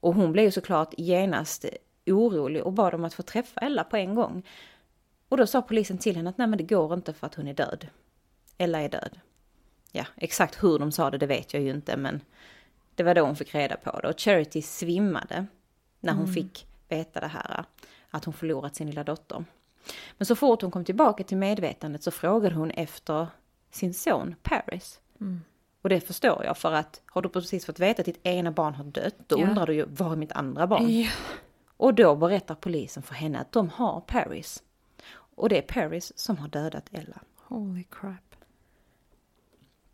[0.00, 1.64] Och hon blev ju såklart genast
[2.06, 4.46] orolig och bad om att få träffa Ella på en gång.
[5.28, 7.48] Och då sa polisen till henne att nej men det går inte för att hon
[7.48, 7.86] är död.
[8.58, 9.20] Ella är död.
[9.92, 12.20] Ja, exakt hur de sa det, det vet jag ju inte men
[12.94, 14.08] det var då hon fick reda på det.
[14.08, 15.46] Och Charity svimmade
[16.00, 17.64] när hon fick veta det här.
[18.10, 19.44] Att hon förlorat sin lilla dotter.
[20.18, 23.26] Men så fort hon kom tillbaka till medvetandet så frågade hon efter
[23.70, 25.00] sin son Paris.
[25.82, 28.74] Och det förstår jag för att har du precis fått veta att ditt ena barn
[28.74, 29.46] har dött, då Ja.
[29.48, 31.00] undrar du ju var är mitt andra barn?
[31.00, 31.10] Ja.
[31.76, 34.62] Och då berättar polisen för henne att de har Paris.
[35.12, 37.20] Och det är Paris som har dödat Ella.
[37.36, 38.29] Holy crap.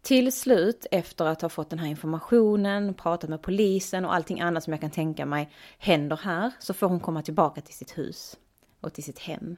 [0.06, 4.64] Till slut, efter att ha fått den här informationen, pratat med polisen och allting annat
[4.64, 8.36] som jag kan tänka mig händer här, så får hon komma tillbaka till sitt hus
[8.80, 9.56] och till sitt hem.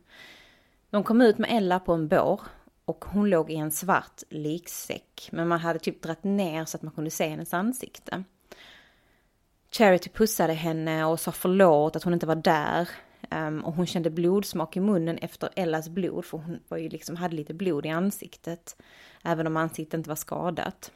[0.90, 2.40] De kom ut med Ella på en bår
[2.84, 6.82] och hon låg i en svart liksäck, men man hade typ dratt ner så att
[6.82, 8.24] man kunde se hennes ansikte.
[9.70, 12.88] Charity pussade henne och sa förlåt att hon inte var där.
[13.30, 17.16] Ehm, och hon kände blodsmak i munnen efter Ellas blod, för hon var ju liksom,
[17.16, 18.76] hade lite blod i ansiktet.
[19.24, 20.92] Även om ansiktet inte var skadat.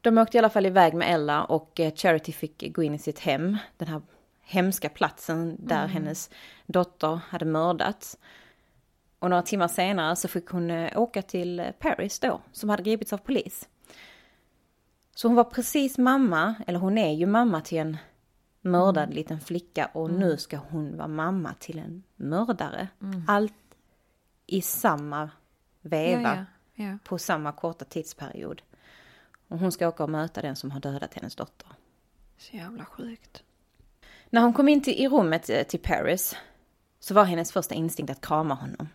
[0.00, 2.98] De åkte i alla fall iväg med Ella och eh, Charity fick gå in i
[2.98, 3.58] sitt hem.
[3.76, 4.02] Den här
[4.42, 6.30] hemska platsen där hennes
[6.66, 8.18] dotter hade mördats.
[9.18, 13.12] Och några timmar senare så fick hon eh, åka till Paris då, som hade gripits
[13.12, 13.68] av polis.
[15.14, 17.96] Så hon var precis mamma, eller hon är ju mamma till en
[18.62, 22.88] mördad liten flicka och nu ska hon vara mamma till en mördare.
[23.28, 23.54] Allt
[24.46, 25.30] i samma
[25.80, 26.44] veva Ja,
[26.74, 26.84] ja.
[26.84, 26.98] ja.
[27.04, 28.62] på samma korta tidsperiod.
[29.48, 31.68] Och hon ska åka och möta den som har dödat hennes dotter.
[32.38, 33.42] Så jävla sjukt.
[34.30, 36.36] När hon kom in till, i rummet eh, till Paris
[37.00, 38.88] så var hennes första instinkt att krama honom.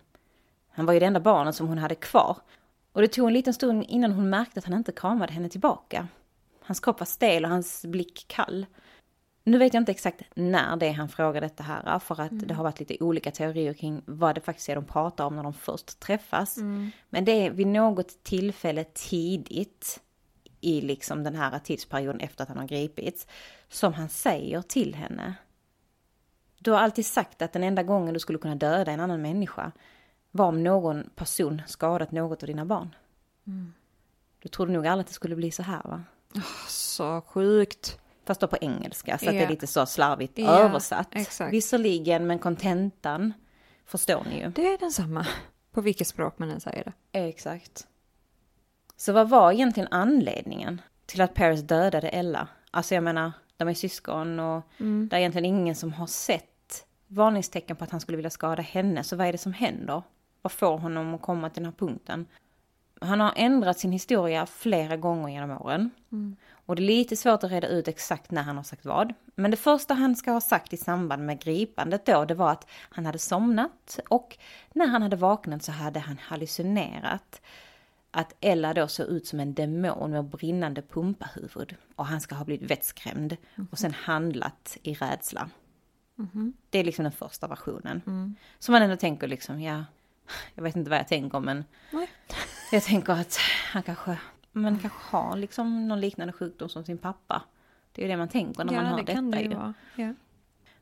[0.70, 2.38] Han var ju det enda barnet som hon hade kvar.
[2.92, 6.08] Och det tog en liten stund innan hon märkte att han inte kramade henne tillbaka.
[6.62, 8.66] Hans kropp var stel och hans blick kall.
[9.48, 12.54] Nu vet jag inte exakt när det är han frågar detta här, för att det
[12.54, 15.54] har varit lite olika teorier kring vad det faktiskt är de pratar om när de
[15.54, 16.58] först träffas.
[17.10, 20.00] Men det är vid något tillfälle tidigt
[20.62, 23.28] i liksom den här tidsperioden efter att han har gripits,
[23.70, 25.34] som han säger till henne.
[26.60, 29.72] Du har alltid sagt att den enda gången du skulle kunna döda en annan människa
[30.32, 32.96] var om någon person skadat något av dina barn.
[34.40, 36.04] Du trodde nog aldrig att det skulle bli så här va?
[36.68, 38.00] Så sjukt.
[38.28, 41.08] Fast då på engelska, så att det är lite så slarvigt Ja, översatt.
[41.12, 41.54] exakt.
[41.54, 43.34] Visserligen, men kontentan
[43.86, 44.50] förstår ni ju.
[44.50, 45.28] Det är densamma.
[45.72, 47.20] På vilket språk man än säger det.
[47.20, 47.88] Exakt.
[48.98, 52.48] Så vad var egentligen anledningen till att Paris dödade Ella?
[52.72, 57.76] Alltså jag menar, de är syskon och det är egentligen ingen som har sett varningstecken
[57.76, 59.04] på att han skulle vilja skada henne.
[59.04, 60.02] Så vad är det som händer?
[60.42, 62.26] Vad får honom att komma till den här punkten?
[63.02, 65.92] Han har ändrat sin historia flera gånger genom åren.
[66.50, 69.14] Och det är lite svårt att reda ut exakt när han har sagt vad.
[69.36, 72.68] Men det första han ska ha sagt i samband med gripandet då, det var att
[72.70, 74.38] han hade somnat och
[74.74, 77.42] när han hade vaknat så hade han hallucinerat
[78.12, 82.46] att Ella då såg ut som en demon med brinnande pumpahuvud och han ska ha
[82.46, 83.38] blivit vettskrämd
[83.72, 85.50] och sen handlat i rädsla.
[86.70, 88.36] Det är liksom den första versionen.
[88.60, 89.86] Så man ändå tänker liksom, ja,
[90.56, 92.10] jag vet inte vad jag tänker men Nej.
[92.72, 93.38] Jag tänker att
[93.74, 94.20] han kanske,
[94.52, 97.44] man kanske har liksom någon liknande sjukdom som sin pappa.
[97.92, 99.54] Det är ju det man tänker när man ja, hör det detta kan det ju
[99.54, 99.74] vara.
[99.96, 100.14] Ja.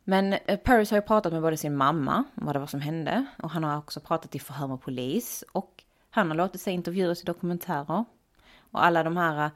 [0.04, 2.82] Men eh, Paris har ju pratat med både sin mamma om vad det var som
[2.82, 6.74] hände och han har också pratat i förhör med polis och han har låtit sig
[6.74, 8.06] intervjuas i dokumentärer.
[8.72, 9.52] Och alla de här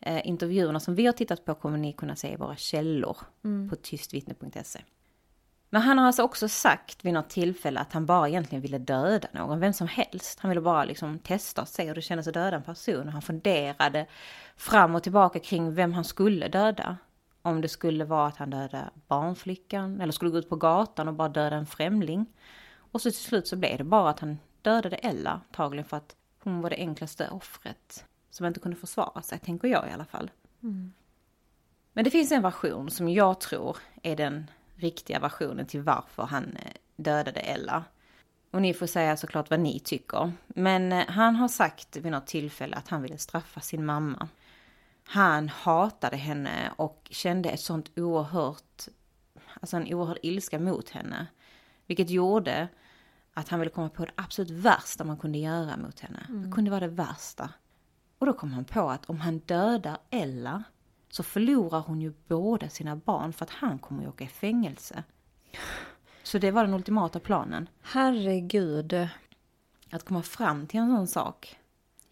[0.00, 3.16] eh, intervjuerna som vi har tittat på kommer ni kunna se i våra källor
[3.70, 4.80] på tystvittne.se.
[5.74, 9.28] Men han har alltså också sagt vid något tillfälle att han bara egentligen ville döda
[9.32, 10.40] någon, vem som helst.
[10.40, 13.06] Han ville bara liksom testa och se hur det kändes att döda en person.
[13.06, 14.06] Och han funderade
[14.56, 16.96] fram och tillbaka kring vem han skulle döda.
[17.42, 21.14] Om det skulle vara att han dödade barnflickan eller skulle gå ut på gatan och
[21.14, 22.26] bara döda en främling.
[22.76, 26.16] Och så till slut så blev det bara att han dödade Ella, antagligen för att
[26.38, 30.30] hon var det enklaste offret som inte kunde försvara sig, tänker jag i alla fall.
[31.92, 36.44] Men det finns en version som jag tror är den riktiga versionen till varför han
[36.56, 37.84] eh, dödade Ella.
[38.50, 40.32] Och ni får säga såklart vad ni tycker.
[40.46, 44.28] Men eh, han har sagt vid något tillfälle att han ville straffa sin mamma.
[45.04, 48.88] Han hatade henne och kände ett sånt oerhört,
[49.60, 51.26] alltså en oerhörd ilska mot henne.
[51.86, 52.68] Vilket gjorde
[53.34, 56.26] att han ville komma på det absolut värsta man kunde göra mot henne.
[56.28, 57.50] Det kunde vara det värsta.
[58.18, 60.64] Och då kom han på att om han dödar Ella
[61.14, 65.04] så förlorar hon ju båda sina barn för att han kommer ju åka i fängelse.
[66.22, 67.68] Så det var den ultimata planen.
[67.82, 69.08] Herregud.
[69.90, 71.56] Att komma fram till en sån sak.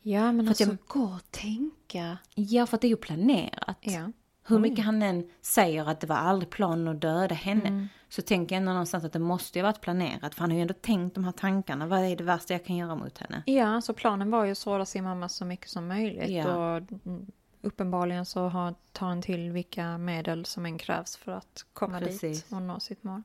[0.03, 2.19] Ja, men För alltså jag- gå och tänka.
[2.35, 3.79] Ja, för att det är ju planerat.
[3.81, 4.13] Ja.
[4.47, 7.69] Hur mycket han än säger att det var aldrig planen att döda henne.
[7.69, 7.89] Mm.
[8.09, 10.35] Så tänker jag ändå någonstans att det måste ju varit planerat.
[10.35, 11.87] För han har ju ändå tänkt de här tankarna.
[11.87, 13.43] Vad är det värsta jag kan göra mot henne?
[13.47, 16.31] Ja, så planen var ju att såra sin mamma så mycket som möjligt.
[16.31, 16.45] Ja.
[16.77, 17.27] Och mm,
[17.63, 22.09] uppenbarligen så har, tar han till vilka medel som än krävs för att komma dit
[22.09, 22.53] Precis.
[22.53, 23.23] och nå sitt mål.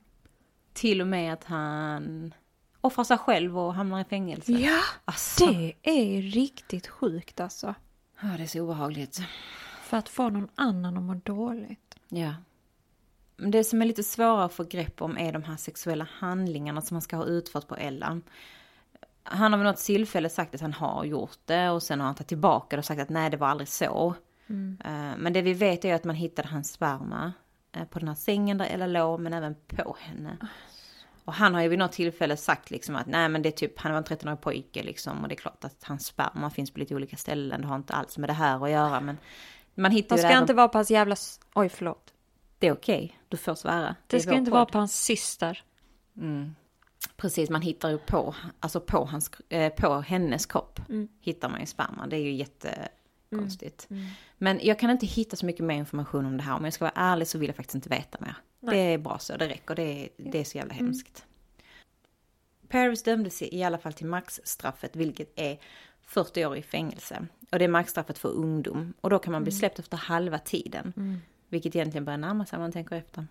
[0.72, 2.34] Till och med att han
[2.80, 4.52] offrar sig själv och hamnar i fängelse.
[4.52, 7.74] Ja, Alltså, det är riktigt sjukt alltså.
[8.22, 9.20] ja, det är så obehagligt.
[9.82, 11.94] För att få någon annan att må dåligt.
[12.08, 12.34] Ja.
[13.36, 16.94] Det som är lite svårare att få grepp om är de här sexuella handlingarna som
[16.94, 18.20] han ska ha utfört på Ella.
[19.22, 22.14] Han har vid något tillfälle sagt att han har gjort det och sen har han
[22.14, 24.14] tagit tillbaka det och sagt att nej det var aldrig så.
[24.84, 27.32] Eh, Men det vi vet är att man hittade hans sperma
[27.72, 30.36] eh, på den här sängen där Ella låg men även på henne.
[31.24, 33.78] Och han har ju vid något tillfälle sagt liksom att nej men det är typ,
[33.78, 36.78] han var en 13-årig pojke liksom och det är klart att hans sperma finns på
[36.78, 37.60] lite olika ställen.
[37.60, 39.18] Det har inte alls med det här att göra men
[39.74, 41.16] man hittar ju det ska även- inte vara på hans jävla...
[41.54, 42.12] Oj, förlåt.
[42.58, 43.94] det är okej, du får svära.
[44.06, 44.58] Det är ska inte podd.
[44.58, 45.62] vara på hans syster.
[47.16, 51.08] Precis, man hittar ju på, alltså på, hans, eh, på hennes kropp Mm.
[51.20, 52.06] hittar man ju sperma.
[52.06, 52.32] Det är ju
[53.30, 53.88] jättekonstigt.
[54.38, 56.56] Men jag kan inte hitta så mycket mer information om det här.
[56.56, 58.34] Om jag ska vara ärlig så vill jag faktiskt inte veta mer.
[58.60, 59.74] Det är bra så, det räcker.
[59.74, 61.24] Det är, det är så jävla hemskt.
[62.68, 65.58] Paris dömdes i alla fall till maxstraffet, vilket är
[66.02, 67.26] 40 år i fängelse.
[67.52, 68.94] Och det är maxstraffet för ungdom.
[69.00, 70.92] Och då kan man bli släppt efter halva tiden.
[71.48, 73.26] Vilket egentligen börjar närma sig om man tänker efter.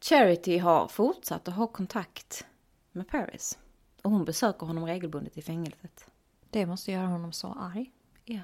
[0.00, 2.46] Charity har fortsatt att ha kontakt
[2.92, 3.58] med Paris.
[4.02, 6.10] Och hon besöker honom regelbundet i fängelset.
[6.50, 7.90] Det måste göra honom så arg.
[8.24, 8.40] Ja,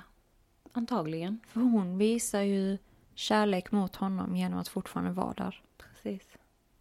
[0.73, 1.41] antagligen.
[1.49, 2.79] För hon visar ju
[3.15, 5.63] kärlek mot honom genom att fortfarande vara där.
[5.79, 6.29] Precis.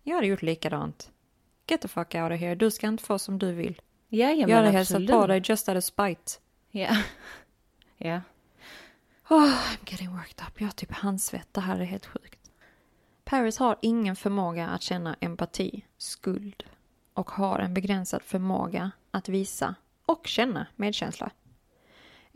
[0.04, 1.12] Jag hade gjort likadant.
[1.68, 2.56] Get the fuck out of here.
[2.56, 3.82] Du ska inte få som du vill.
[4.10, 6.32] Ja, ja, jag hade hälsat på dig just out of spite.
[6.72, 6.98] Ja.
[7.98, 8.22] ja.
[9.30, 10.62] Oh, I'm getting worked up.
[10.62, 11.48] Jag har typ handsvett.
[11.52, 12.52] Det här är helt sjukt.
[13.24, 16.64] Paris har ingen förmåga att känna empati, skuld
[17.14, 21.32] och har en begränsad förmåga att visa och känna medkänsla.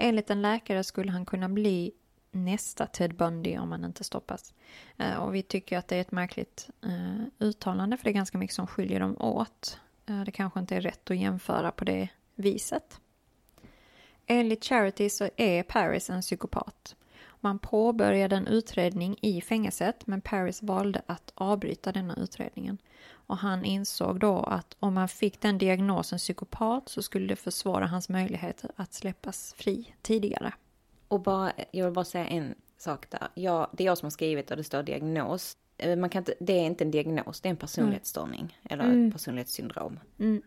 [0.02, 1.92] Enligt en läkare skulle han kunna bli
[2.32, 4.54] nästa Ted Bundy om han inte stoppas.
[4.98, 8.38] Eh, och vi tycker att det är ett märkligt eh, uttalande för det är ganska
[8.38, 9.80] mycket som skiljer dem åt.
[10.06, 13.00] Eh, det kanske inte är rätt att jämföra på det viset.
[14.26, 16.96] Enligt Charity så är Paris en psykopat.
[17.40, 22.78] Man påbörjade en utredning i fängelset men Paris valde att avbryta denna utredningen.
[23.32, 27.88] Och han insåg då att om han fick den diagnosen psykopat så skulle det försvåra
[27.88, 30.54] hans möjligheter att släppas fri tidigare.
[31.08, 33.28] Och bara, jag vill bara säga en sak där.
[33.34, 35.58] Ja, det är jag som har skrivit och det står diagnos.
[35.78, 38.58] Eh, man kan inte, det är inte en diagnos, det är en personlighetsstörning.
[38.62, 38.80] Mm.
[38.80, 39.12] Eller mm.
[39.12, 40.00] personlighetssyndrom.
[40.20, 40.42] Mm.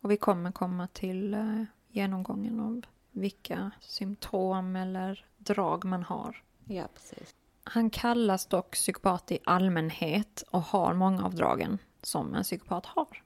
[0.00, 6.42] Och vi kommer komma till uh, genomgången av vilka symptom eller drag man har.
[6.64, 7.34] Ja, precis.
[7.70, 13.22] Han kallas dock psykopat i allmänhet och har många av dragen som en psykopat har.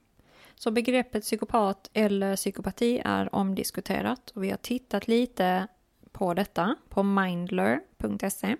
[0.55, 5.67] Så begreppet psykopat eller psykopati är omdiskuterat och vi har tittat lite
[6.11, 8.55] på detta på mindler.se.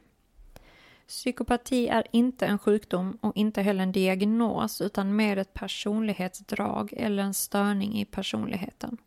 [1.08, 7.24] Psykopati är inte en sjukdom och inte heller en diagnos utan mer ett personlighetsdrag eller
[7.24, 8.98] en störning i personligheten.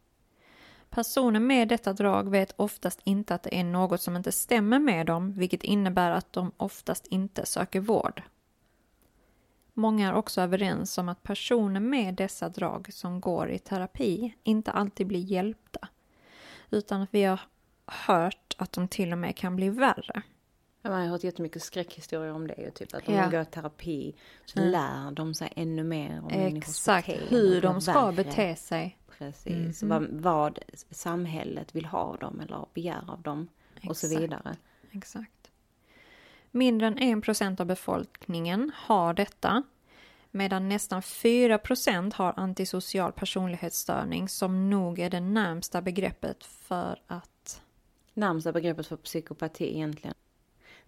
[0.90, 5.06] Personer med detta drag vet oftast inte att det är något som inte stämmer med
[5.06, 8.22] dem, vilket innebär att de oftast inte söker vård.
[9.74, 14.70] Många är också överens om att personer med dessa drag som går i terapi inte
[14.70, 15.88] alltid blir hjälpta,
[16.70, 17.40] utan att vi har
[17.86, 20.22] hört att de till och med kan bli värre.
[20.86, 22.70] Ja, man har hört jättemycket skräckhistorier om det.
[22.70, 23.22] Typ att om ja.
[23.22, 24.14] de går i terapi
[24.44, 24.70] så mm.
[24.70, 28.24] lär de sig ännu mer om Exakt, hur de ska värre.
[28.24, 28.98] bete sig.
[29.18, 29.88] Precis, mm.
[29.88, 30.58] vad, vad,
[30.90, 33.90] samhället vill ha dem eller begär av dem Exakt.
[33.90, 34.56] och så vidare.
[34.92, 35.50] Exakt.
[36.50, 39.62] Mindre än 1% av befolkningen har detta
[40.30, 47.62] medan nästan 4% har antisocial personlighetsstörning som nog är det närmsta begreppet för att...
[48.14, 50.14] Närmsta begreppet för psykopati egentligen.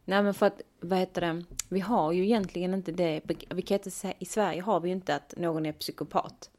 [0.09, 3.75] Nej men för att, vad heter det, vi har ju egentligen inte det, vi kan
[3.75, 6.51] inte säga, i Sverige har vi ju inte att någon är psykopat.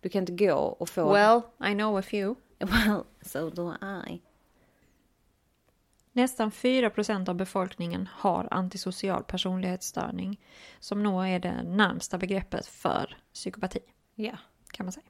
[0.00, 1.12] Du kan inte gå och få...
[1.12, 1.40] Well,
[1.70, 2.40] I know a few.
[2.58, 3.74] Well, so do
[4.08, 4.22] I.
[6.12, 10.40] Nästan 4% av befolkningen har antisocial personlighetsstörning
[10.80, 13.80] som nog är det närmsta begreppet för psykopati.
[14.14, 14.36] Ja.
[14.70, 15.09] Kan man säga.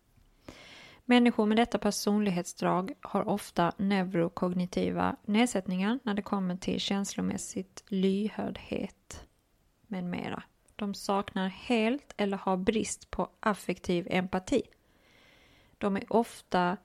[1.10, 9.26] Människor med detta personlighetsdrag har ofta neurokognitiva nedsättningar när det kommer till känslomässigt lyhördhet
[9.86, 10.42] med mera.
[10.76, 14.62] De saknar helt eller har brist på affektiv empati.
[15.78, 16.76] De är ofta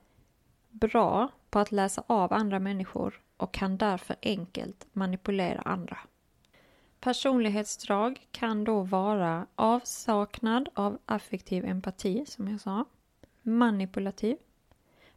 [0.70, 5.98] bra på att läsa av andra människor och kan därför enkelt manipulera andra.
[7.00, 12.86] Personlighetsdrag kan då vara avsaknad av affektiv empati, som jag sa,
[13.46, 14.38] manipulativ,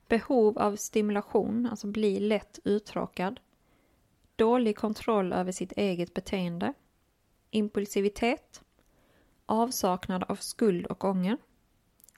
[0.09, 3.41] behov av stimulation, alltså bli lätt uttråkad,
[4.37, 6.75] dålig kontroll över sitt eget beteende,
[7.51, 8.63] impulsivitet,
[9.47, 11.39] avsaknad av skuld och ånger,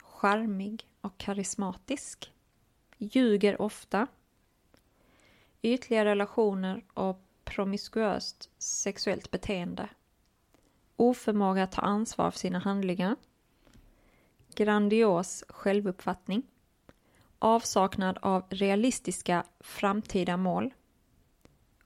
[0.01, 2.33] charmig och karismatisk,
[2.97, 4.07] ljuger ofta,
[5.61, 9.89] ytliga relationer och promiskuöst sexuellt beteende,
[10.95, 13.15] oförmåga att ta ansvar för sina handlingar,
[14.55, 16.43] grandios självuppfattning,
[17.39, 20.73] avsaknad av realistiska framtida mål,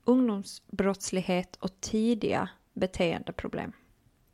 [0.04, 3.72] ungdomsbrottslighet och tidiga beteendeproblem.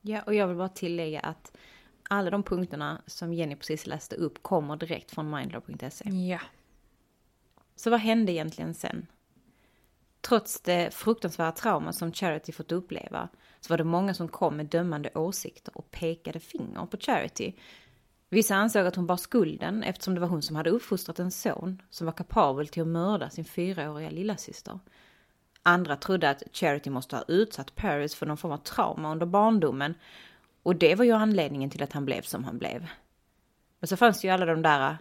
[0.01, 1.57] Ja, och jag vill bara tillägga att
[2.03, 6.11] alla de punkterna som Jenny precis läste upp kommer direkt från mindlaw.se.
[6.11, 6.41] Ja.
[7.77, 9.07] Så vad hände egentligen sen?
[10.21, 13.29] Trots det fruktansvärda trauma som Charity fått uppleva
[13.61, 17.53] så var det många som kom med dömande åsikter och pekade finger på Charity
[18.33, 21.83] Vissa ansåg att hon bar skulden eftersom det var hon som hade uppfostrat en son
[21.91, 24.79] som var kapabel till att mörda sin fyraåriga lillasyster.
[25.63, 29.95] Andra trodde att Charity måste ha utsatt Paris för någon form av trauma under barndomen
[30.63, 32.87] och det var ju anledningen till att han blev som han blev.
[33.81, 34.97] Men så fanns det ju alla de där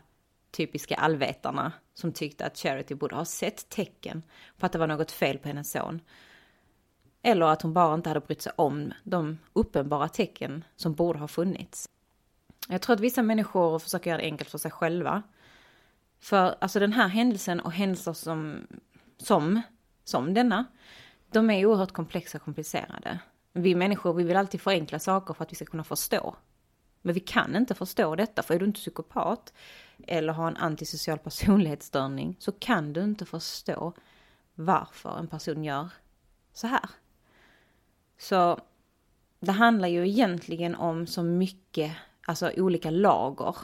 [0.52, 4.24] typiska allvetarna som tyckte att Charity borde ha sett tecken
[4.58, 6.02] på att det var något fel på hennes son.
[7.22, 11.28] Eller att hon bara inte hade brytt sig om de uppenbara tecken som borde ha
[11.28, 11.90] funnits.
[12.68, 15.24] Jag tror att vissa människor försöker göra det enkelt för sig själva.
[16.20, 18.68] För alltså den här händelsen och händelser som,
[19.18, 19.62] som,
[20.03, 20.66] som denna,
[21.32, 23.20] de är oerhört komplexa och komplicerade.
[23.53, 26.36] Vi människor, vi vill alltid förenkla saker för att vi ska kunna förstå.
[27.01, 29.53] Men vi kan inte förstå detta, för är du inte psykopat
[30.07, 33.93] eller har en antisocial personlighetsstörning så kan du inte förstå
[34.55, 35.89] varför en person gör
[36.53, 36.89] så här.
[38.18, 38.59] Så
[39.39, 41.91] det handlar ju egentligen om så mycket
[42.32, 43.56] alltså olika lager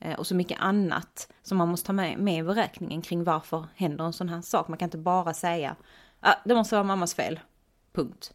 [0.00, 3.66] eh, och så mycket annat som man måste ta med, med i beräkningen kring varför
[3.74, 4.68] händer en sån här sak.
[4.68, 5.76] Man kan inte bara säga
[6.20, 7.40] ah, det måste vara mammas fel,
[7.92, 8.34] punkt.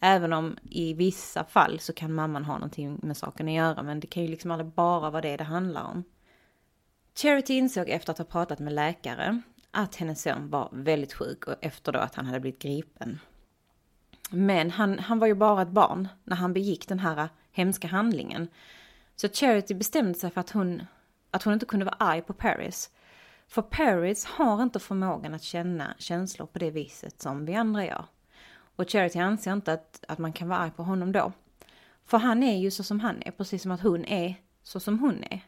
[0.00, 4.00] Även om i vissa fall så kan mamman ha någonting med saken att göra, men
[4.00, 6.04] det kan ju liksom aldrig bara vara det det handlar om.
[7.14, 11.54] Charity insåg efter att ha pratat med läkare att hennes son var väldigt sjuk och
[11.60, 13.18] efter då att han hade blivit gripen.
[14.30, 18.48] Men han, han var ju bara ett barn när han begick den här hemska handlingen.
[19.16, 20.82] Så Charity bestämde sig för att hon,
[21.30, 22.90] att hon inte kunde vara arg på Paris.
[23.48, 28.04] För Paris har inte förmågan att känna känslor på det viset som vi andra gör.
[28.76, 31.32] Och Charity anser inte att, att man kan vara arg på honom då.
[32.04, 34.98] För han är ju så som han är, precis som att hon är så som
[34.98, 35.40] hon är.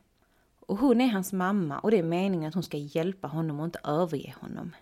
[0.61, 3.64] Och hon är hans mamma och det är meningen att hon ska hjälpa honom och
[3.64, 4.77] inte överge honom.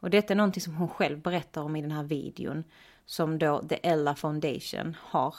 [0.00, 2.64] Och detta är någonting som hon själv berättar om i den här videon
[3.06, 5.34] som då The Ella Foundation har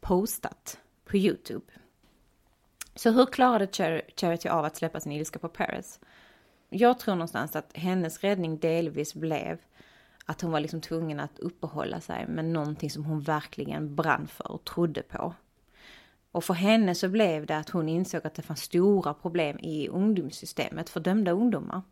[0.00, 0.78] postat
[1.08, 1.72] på Youtube.
[2.94, 3.66] Så hur klarade
[4.16, 6.00] Charity av att släppa sin ilska på Paris?
[6.68, 9.58] Jag tror någonstans att hennes räddning delvis blev
[10.26, 14.52] att hon var liksom tvungen att uppehålla sig med någonting som hon verkligen brann för
[14.52, 15.34] och trodde på.
[16.32, 19.88] Och för henne så blev det att hon insåg att det fanns stora problem i
[19.88, 21.82] ungdomssystemet för dömda ungdomar.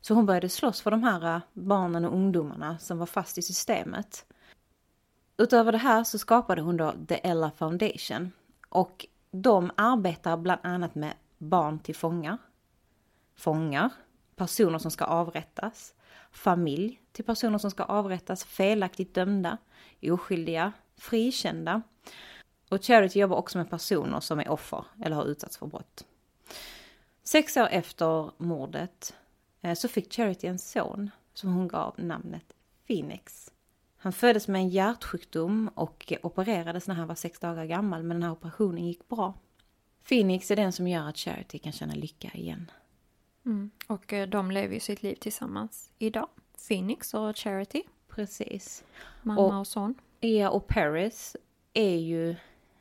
[0.00, 3.42] Så hon började slåss för de här eh, barnen och ungdomarna som var fast i
[3.42, 4.26] systemet.
[5.36, 8.32] Utöver det här så skapade hon då The Ella Foundation.
[8.74, 12.38] Och de arbetar bland annat med barn till fångar,
[13.34, 13.90] fångar,
[14.36, 15.94] personer som ska avrättas,
[16.30, 19.58] familj till personer som ska avrättas, felaktigt dömda,
[20.02, 21.82] oskyldiga, frikända.
[22.70, 26.04] Och Charity jobbar också med personer som är offer eller har utsatts för brott.
[27.22, 29.14] Sex år efter mordet
[29.62, 32.52] eh, så fick Charity en son som hon gav namnet
[32.86, 33.53] Phoenix.
[34.04, 38.22] Han föddes med en hjärtsjukdom och opererades när han var sex dagar gammal, men den
[38.22, 39.34] här operationen gick bra.
[40.08, 42.70] Phoenix är den som gör att Charity kan känna lycka igen.
[43.46, 43.70] Mm.
[43.86, 46.28] Och eh, de lever ju sitt liv tillsammans idag.
[46.68, 47.82] Phoenix och Charity.
[48.08, 48.84] Precis.
[49.22, 49.94] Mamma och, och son.
[50.20, 51.36] Ja, och Paris
[51.74, 52.36] är ju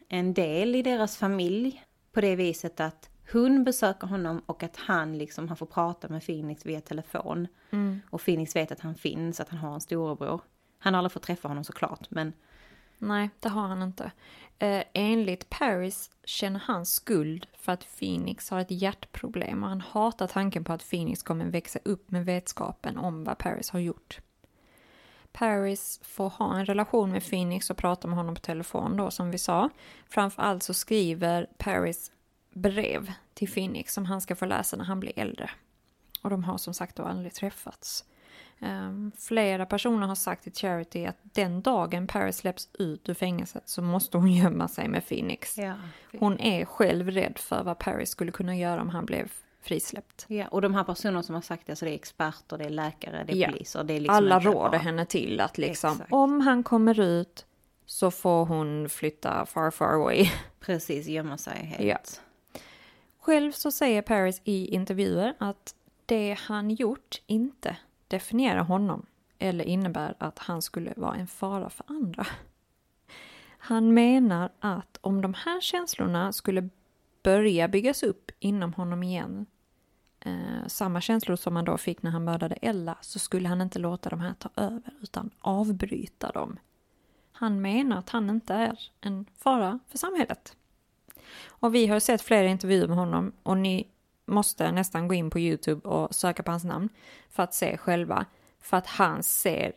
[0.08, 5.18] en del i deras familj på det viset att hon besöker honom och att han
[5.18, 7.48] liksom, han får prata med Phoenix via telefon.
[7.70, 8.02] Mm.
[8.10, 10.42] Och Phoenix vet att han finns, att han har en storebror.
[10.84, 12.34] Han har aldrig fått träffa honom såklart, men...
[12.98, 14.12] Nej, det har han inte.
[14.60, 20.28] Eh, enligt Paris känner han skuld för att Phoenix har ett hjärtproblem och han hatar
[20.28, 24.20] tanken på att Phoenix kommer växa upp med vetskapen om vad Paris har gjort.
[25.32, 29.32] Paris får ha en relation med Phoenix och prata med honom på telefon då som
[29.32, 29.70] vi sa.
[30.10, 32.12] Framförallt så skriver Paris
[32.54, 35.50] brev till Phoenix som han ska få läsa när han blir äldre.
[36.22, 38.06] Och de har som sagt då aldrig träffats.
[38.60, 43.70] Um, flera personer har sagt till Charity att den dagen Paris släpps ut ur fängelset
[43.70, 45.58] så måste hon gömma sig med Phoenix.
[45.58, 45.74] Ja.
[46.20, 49.32] Hon är själv rädd för vad Paris skulle kunna göra om han blev
[49.62, 50.26] frisläppt.
[50.28, 52.70] Ja, och de här personerna som har sagt det, alltså det är experter, det är
[52.70, 53.52] läkare, det är ja.
[53.52, 53.84] poliser.
[53.84, 56.12] Det är liksom Alla råder henne till att liksom, Exakt.
[56.14, 57.46] om han kommer ut
[57.86, 60.30] så får hon flytta far far away.
[60.60, 62.22] Precis, gömma sig helt.
[62.54, 62.60] Ja.
[63.20, 65.76] Själv så säger Paris i intervjuer att
[66.06, 67.78] det han gjort inte
[68.14, 69.06] definiera honom
[69.40, 72.28] eller innebär att han skulle vara en fara för andra.
[73.58, 76.70] Han menar att om de här känslorna skulle
[77.24, 79.46] börja byggas upp inom honom igen,
[80.20, 83.80] eh, samma känslor som han då fick när han mördade Ella, så skulle han inte
[83.80, 86.60] låta de här ta över utan avbryta dem.
[87.32, 90.56] Han menar att han inte är en fara för samhället.
[91.46, 93.88] Och vi har sett flera intervjuer med honom och ni
[94.26, 96.90] måste nästan gå in på Youtube och söka på hans namn
[97.30, 98.26] för att se själva.
[98.62, 99.74] För att han ser...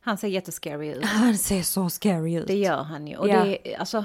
[0.00, 1.04] Han ser jättescary ut.
[1.04, 2.46] Han ser så scary ut.
[2.46, 3.16] Det gör han ju.
[3.16, 3.44] Och ja.
[3.44, 4.04] det är alltså...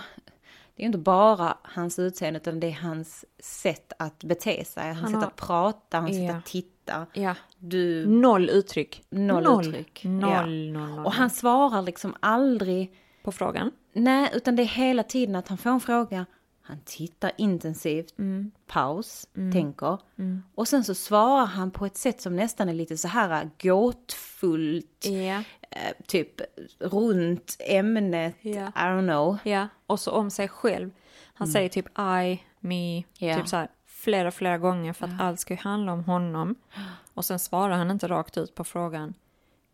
[0.76, 5.00] Det är inte bara hans utseende utan det är hans sätt att bete sig, hans
[5.00, 5.28] han sätt har...
[5.28, 6.28] att prata, hans ja.
[6.28, 7.06] sätt att titta.
[7.14, 7.36] Ja.
[7.58, 8.08] Du...
[8.08, 9.06] Noll uttryck.
[9.10, 9.68] Noll, noll.
[9.68, 10.04] uttryck.
[10.04, 10.46] Noll, ja.
[10.46, 12.94] noll, noll, Och han svarar liksom aldrig...
[13.24, 13.72] På frågan?
[13.94, 16.26] Nej, utan det är hela tiden att han får en fråga
[16.66, 18.52] han tittar intensivt, mm.
[18.68, 19.52] paus, mm.
[19.52, 19.98] tänker.
[20.18, 20.44] Mm.
[20.56, 25.06] Och sen så svarar han på ett sätt som nästan är lite så här gåtfullt.
[25.06, 25.44] Yeah.
[25.70, 26.42] Eh, typ
[26.80, 28.70] runt ämnet, yeah.
[28.70, 29.38] I don't know.
[29.44, 30.92] Ja, och så om sig själv.
[31.34, 31.54] Han mm.
[31.54, 33.40] säger typ I, me, yeah.
[33.40, 36.56] typ så här flera, flera gånger för att allt ska ju handla om honom.
[37.14, 39.14] Och sen svarar han inte rakt ut på frågan.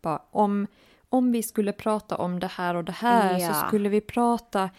[0.02, 0.66] Bara om,
[1.08, 4.70] om vi skulle prata om det här och det här så skulle vi prata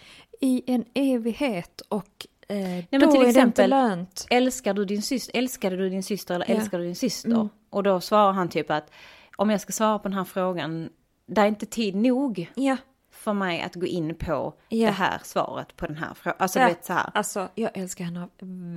[0.42, 4.28] i en evighet och eh, Nej, då till är exempel, det inte lönt.
[4.30, 6.56] Älskar du din syster, älskade du din syster eller ja.
[6.56, 7.30] älskar du din syster?
[7.30, 7.50] Mm.
[7.70, 8.92] Och då svarar han typ att
[9.36, 10.89] om jag ska svara på den här frågan,
[11.26, 12.52] det är inte tid nog.
[12.56, 12.78] Ja.
[13.12, 14.88] för mig att gå in på ja.
[14.88, 16.36] det här svaret på den här frågan.
[16.39, 16.68] Alltså, ja.
[16.68, 17.10] vet, så här.
[17.14, 18.30] alltså jag älskar henne av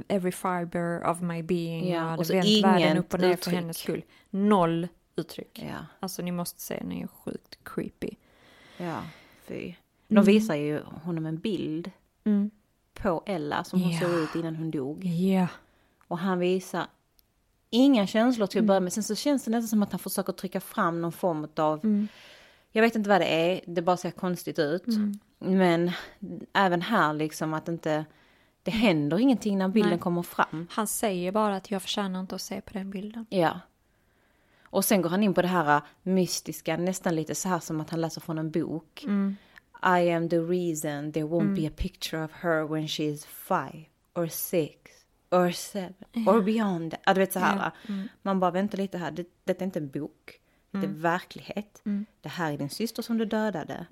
[0.08, 1.92] every fiber of my being.
[1.92, 3.44] Jag hade och så vänt ingen världen upp och ner uttryck.
[3.44, 4.04] för hennes skull.
[4.30, 5.62] Noll uttryck.
[5.68, 5.86] Ja.
[6.00, 8.10] Alltså ni måste se, den är sjukt creepy.
[8.76, 9.02] Ja,
[9.46, 9.74] fy.
[10.08, 10.24] De mm.
[10.24, 11.90] visar ju honom en bild
[12.24, 12.50] mm.
[12.94, 14.02] på Ella som hon yeah.
[14.02, 15.04] såg ut innan hon dog.
[15.04, 15.48] Yeah.
[16.08, 16.86] Och han visar
[17.70, 18.66] inga känslor till att Mm.
[18.66, 18.92] börja med.
[18.92, 22.06] Sen så känns det nästan som att han försöker trycka fram någon form av...
[22.72, 24.86] Jag vet inte vad det är, det bara ser konstigt ut.
[24.86, 25.18] Mm.
[25.38, 25.90] Men
[26.52, 28.04] även här liksom att inte...
[28.62, 29.98] Det händer ingenting när bilden Nej.
[29.98, 30.66] kommer fram.
[30.70, 33.26] Han säger bara att jag förtjänar inte att se på den bilden.
[33.30, 33.60] Ja.
[34.64, 37.90] Och sen går han in på det här mystiska, nästan lite så här som att
[37.90, 39.04] han läser från en bok.
[39.84, 43.84] I am the reason there won't be a picture of her when she is five
[44.14, 44.74] or six
[45.30, 45.94] or seven
[46.26, 46.94] or beyond.
[47.06, 47.70] Ja, du vet så här.
[48.22, 50.40] Man bara vänta lite här, det, detta är inte en bok.
[50.70, 51.82] Det är verklighet.
[52.20, 53.86] Det här är din syster som du dödade.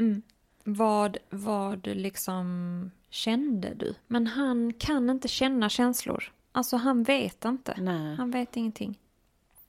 [0.65, 3.95] Vad, vad liksom kände du?
[4.07, 6.33] Men han kan inte känna känslor.
[6.53, 7.75] Alltså han vet inte.
[7.81, 8.17] Nej.
[8.17, 8.99] Han vet ingenting.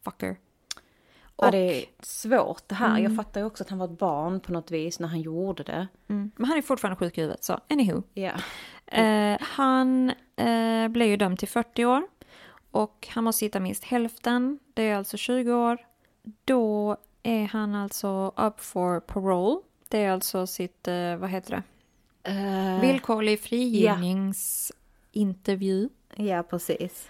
[0.03, 0.37] Fucker.
[1.45, 2.99] Ja, det är svårt det här.
[2.99, 5.63] Jag fattar ju också att han var ett barn på något vis när han gjorde
[5.63, 5.87] det.
[6.07, 6.31] Mm.
[6.35, 8.01] Men han är fortfarande sjuk i huvudet så anywho.
[8.13, 8.31] Ja.
[8.85, 12.07] Eh, han eh, blev ju dömd till 40 år.
[12.71, 14.59] Och han måste sitta minst hälften.
[14.73, 15.77] Det är alltså 20 år.
[16.45, 19.61] Då är han alltså up for parole.
[19.87, 21.63] Det är alltså sitt, eh, vad heter det?
[22.29, 25.89] Uh, Villkorlig frigivningsintervju.
[26.15, 27.09] ja, precis.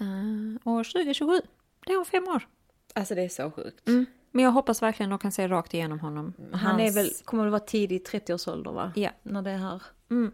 [0.00, 1.40] Uh, år 2027.
[1.86, 2.48] Det är om fem år.
[2.94, 3.88] Alltså det är så sjukt.
[4.30, 6.34] Men jag hoppas verkligen de kan se rakt igenom honom.
[6.52, 8.92] Han är väl, kommer att vara tidig 30-årsålder va?
[8.96, 9.10] Ja.
[9.22, 9.82] När det är här.
[10.10, 10.32] Mm.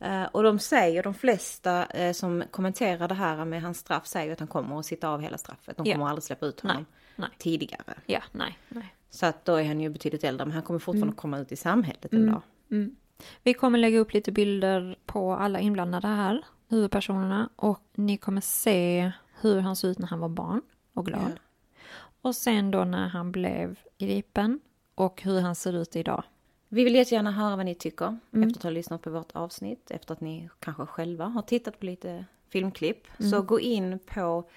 [0.00, 4.32] Eh, och de säger, de flesta eh, som kommenterar det här med hans straff säger
[4.32, 5.76] att han kommer att sitta av hela straffet.
[5.76, 5.94] De Ja.
[5.94, 6.86] kommer aldrig släppa ut honom
[7.16, 7.28] nej.
[7.38, 7.94] tidigare.
[8.06, 8.94] Ja, nej, nej.
[9.10, 11.56] Så att då är han ju betydligt äldre men han kommer fortfarande komma ut i
[11.56, 12.42] samhället en dag.
[13.42, 17.48] Vi kommer lägga upp lite bilder på alla inblandade här, huvudpersonerna.
[17.56, 20.62] Och ni kommer se hur han såg ut när han var barn
[20.94, 21.20] och glad.
[21.34, 21.42] Ja.
[22.22, 24.60] Och sen då när han blev gripen
[24.94, 26.22] och hur han ser ut idag.
[26.68, 28.48] Vi vill jättegärna höra vad ni tycker Mm.
[28.48, 29.90] efter att ha lyssnat på vårt avsnitt.
[29.90, 33.06] Efter att ni kanske själva har tittat på lite filmklipp.
[33.18, 33.30] Mm.
[33.30, 34.48] Så gå in på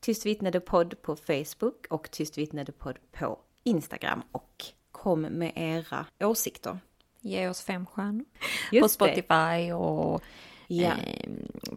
[0.00, 6.06] Tyst vittnade podd på Facebook och Tyst vittnade podd på Instagram och kom med era
[6.20, 6.78] åsikter.
[7.20, 8.24] Ge oss fem stjärnor.
[8.72, 9.12] Just på det.
[9.12, 10.22] Spotify och
[10.66, 10.92] Ja.
[11.06, 11.30] eh,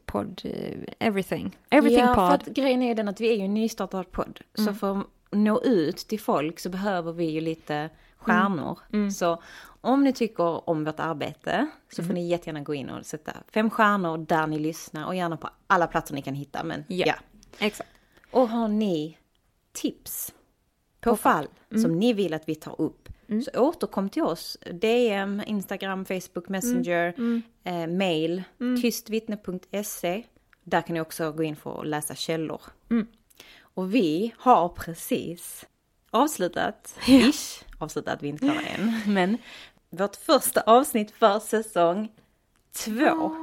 [0.06, 0.42] podd,
[1.00, 1.58] everything.
[1.70, 2.34] Everything ja, för pod.
[2.34, 4.40] att grejen är den att vi är ju en nystartad podd.
[4.54, 5.04] Så för
[5.36, 8.80] nå ut till folk så behöver vi ju lite stjärnor.
[9.12, 9.42] Så
[9.82, 13.70] om ni tycker om vårt arbete så får ni jättegärna gå in och sätta fem
[13.70, 16.64] stjärnor där ni lyssnar och gärna på alla platser ni kan hitta.
[16.64, 17.06] Men Ja.
[17.08, 17.16] ja.
[17.60, 17.90] Exakt.
[18.32, 19.18] Och har ni
[19.72, 20.34] tips
[21.02, 21.48] på fall
[21.82, 23.10] som ni vill att vi tar upp
[23.46, 24.58] så återkom till oss.
[24.72, 27.14] DM, Instagram, Facebook, Messenger,
[27.64, 28.44] Eh, mail,
[28.82, 30.24] tystvittne.se.
[30.64, 32.62] Där kan ni också gå in för att läsa källor.
[33.74, 35.66] Och vi har precis
[36.10, 39.38] avslutat, ish, avslutat, vi är inte klara än, men
[39.90, 42.12] vårt första avsnitt för säsong
[42.72, 43.36] två.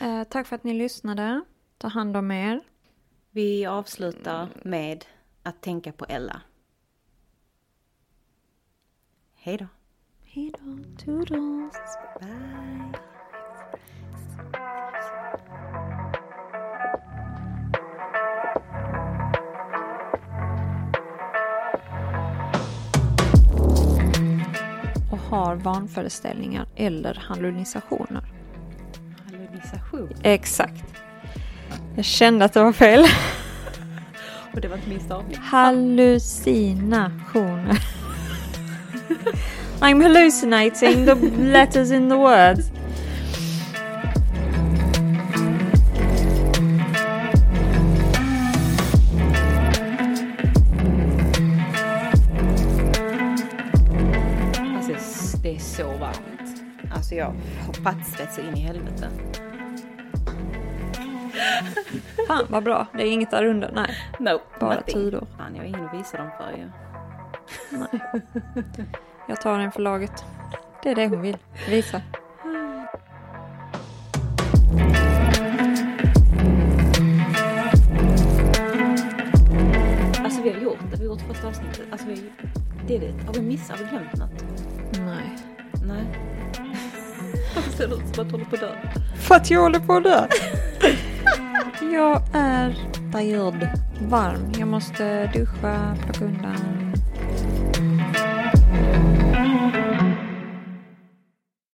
[0.00, 1.40] Eh, tack för att ni lyssnade.
[1.78, 2.60] Ta hand om er.
[3.30, 5.04] Vi avslutar med
[5.42, 6.42] att tänka på Ella.
[9.34, 9.66] Hej då.
[10.24, 10.78] Hej då.
[11.04, 11.76] Toodles.
[12.20, 13.11] Bye.
[25.32, 28.22] Har vanföreställningar eller hallucinationer.
[29.24, 30.08] Hallucination.
[30.22, 30.84] Exakt.
[31.96, 33.00] Jag kände att det var fel.
[34.54, 35.36] Och det var inte min stavning.
[35.36, 37.74] Hallucinationer.
[39.80, 42.70] I'm hallucinating the letters in the words.
[58.22, 59.08] Har pattsvett så in i helvete.
[62.28, 62.86] Fan vad bra.
[62.92, 63.70] Det är inget där under.
[63.74, 63.96] Nej.
[64.18, 64.94] Nope, Bara nothing.
[64.94, 65.26] tudor.
[65.38, 66.70] Fan, jag har ingen att visa dem för ju.
[69.28, 70.24] Jag tar den för laget.
[70.82, 71.36] Det är det hon vill
[71.68, 72.02] visa.
[80.24, 81.82] Alltså vi har gjort det, vi har gjort första avsnittet.
[81.90, 82.32] Alltså vi
[82.86, 83.26] det är det.
[83.26, 84.44] Har vi missat, har vi glömt något?
[85.06, 85.36] Nej.
[85.86, 86.04] Nej.
[87.54, 88.74] Varför ser det ut som att du håller på att dö?
[89.16, 90.26] För att jag håller på att dö.
[91.92, 92.74] jag är
[93.12, 93.68] tired.
[94.00, 94.52] Varm.
[94.58, 96.81] Jag måste duscha, plocka undan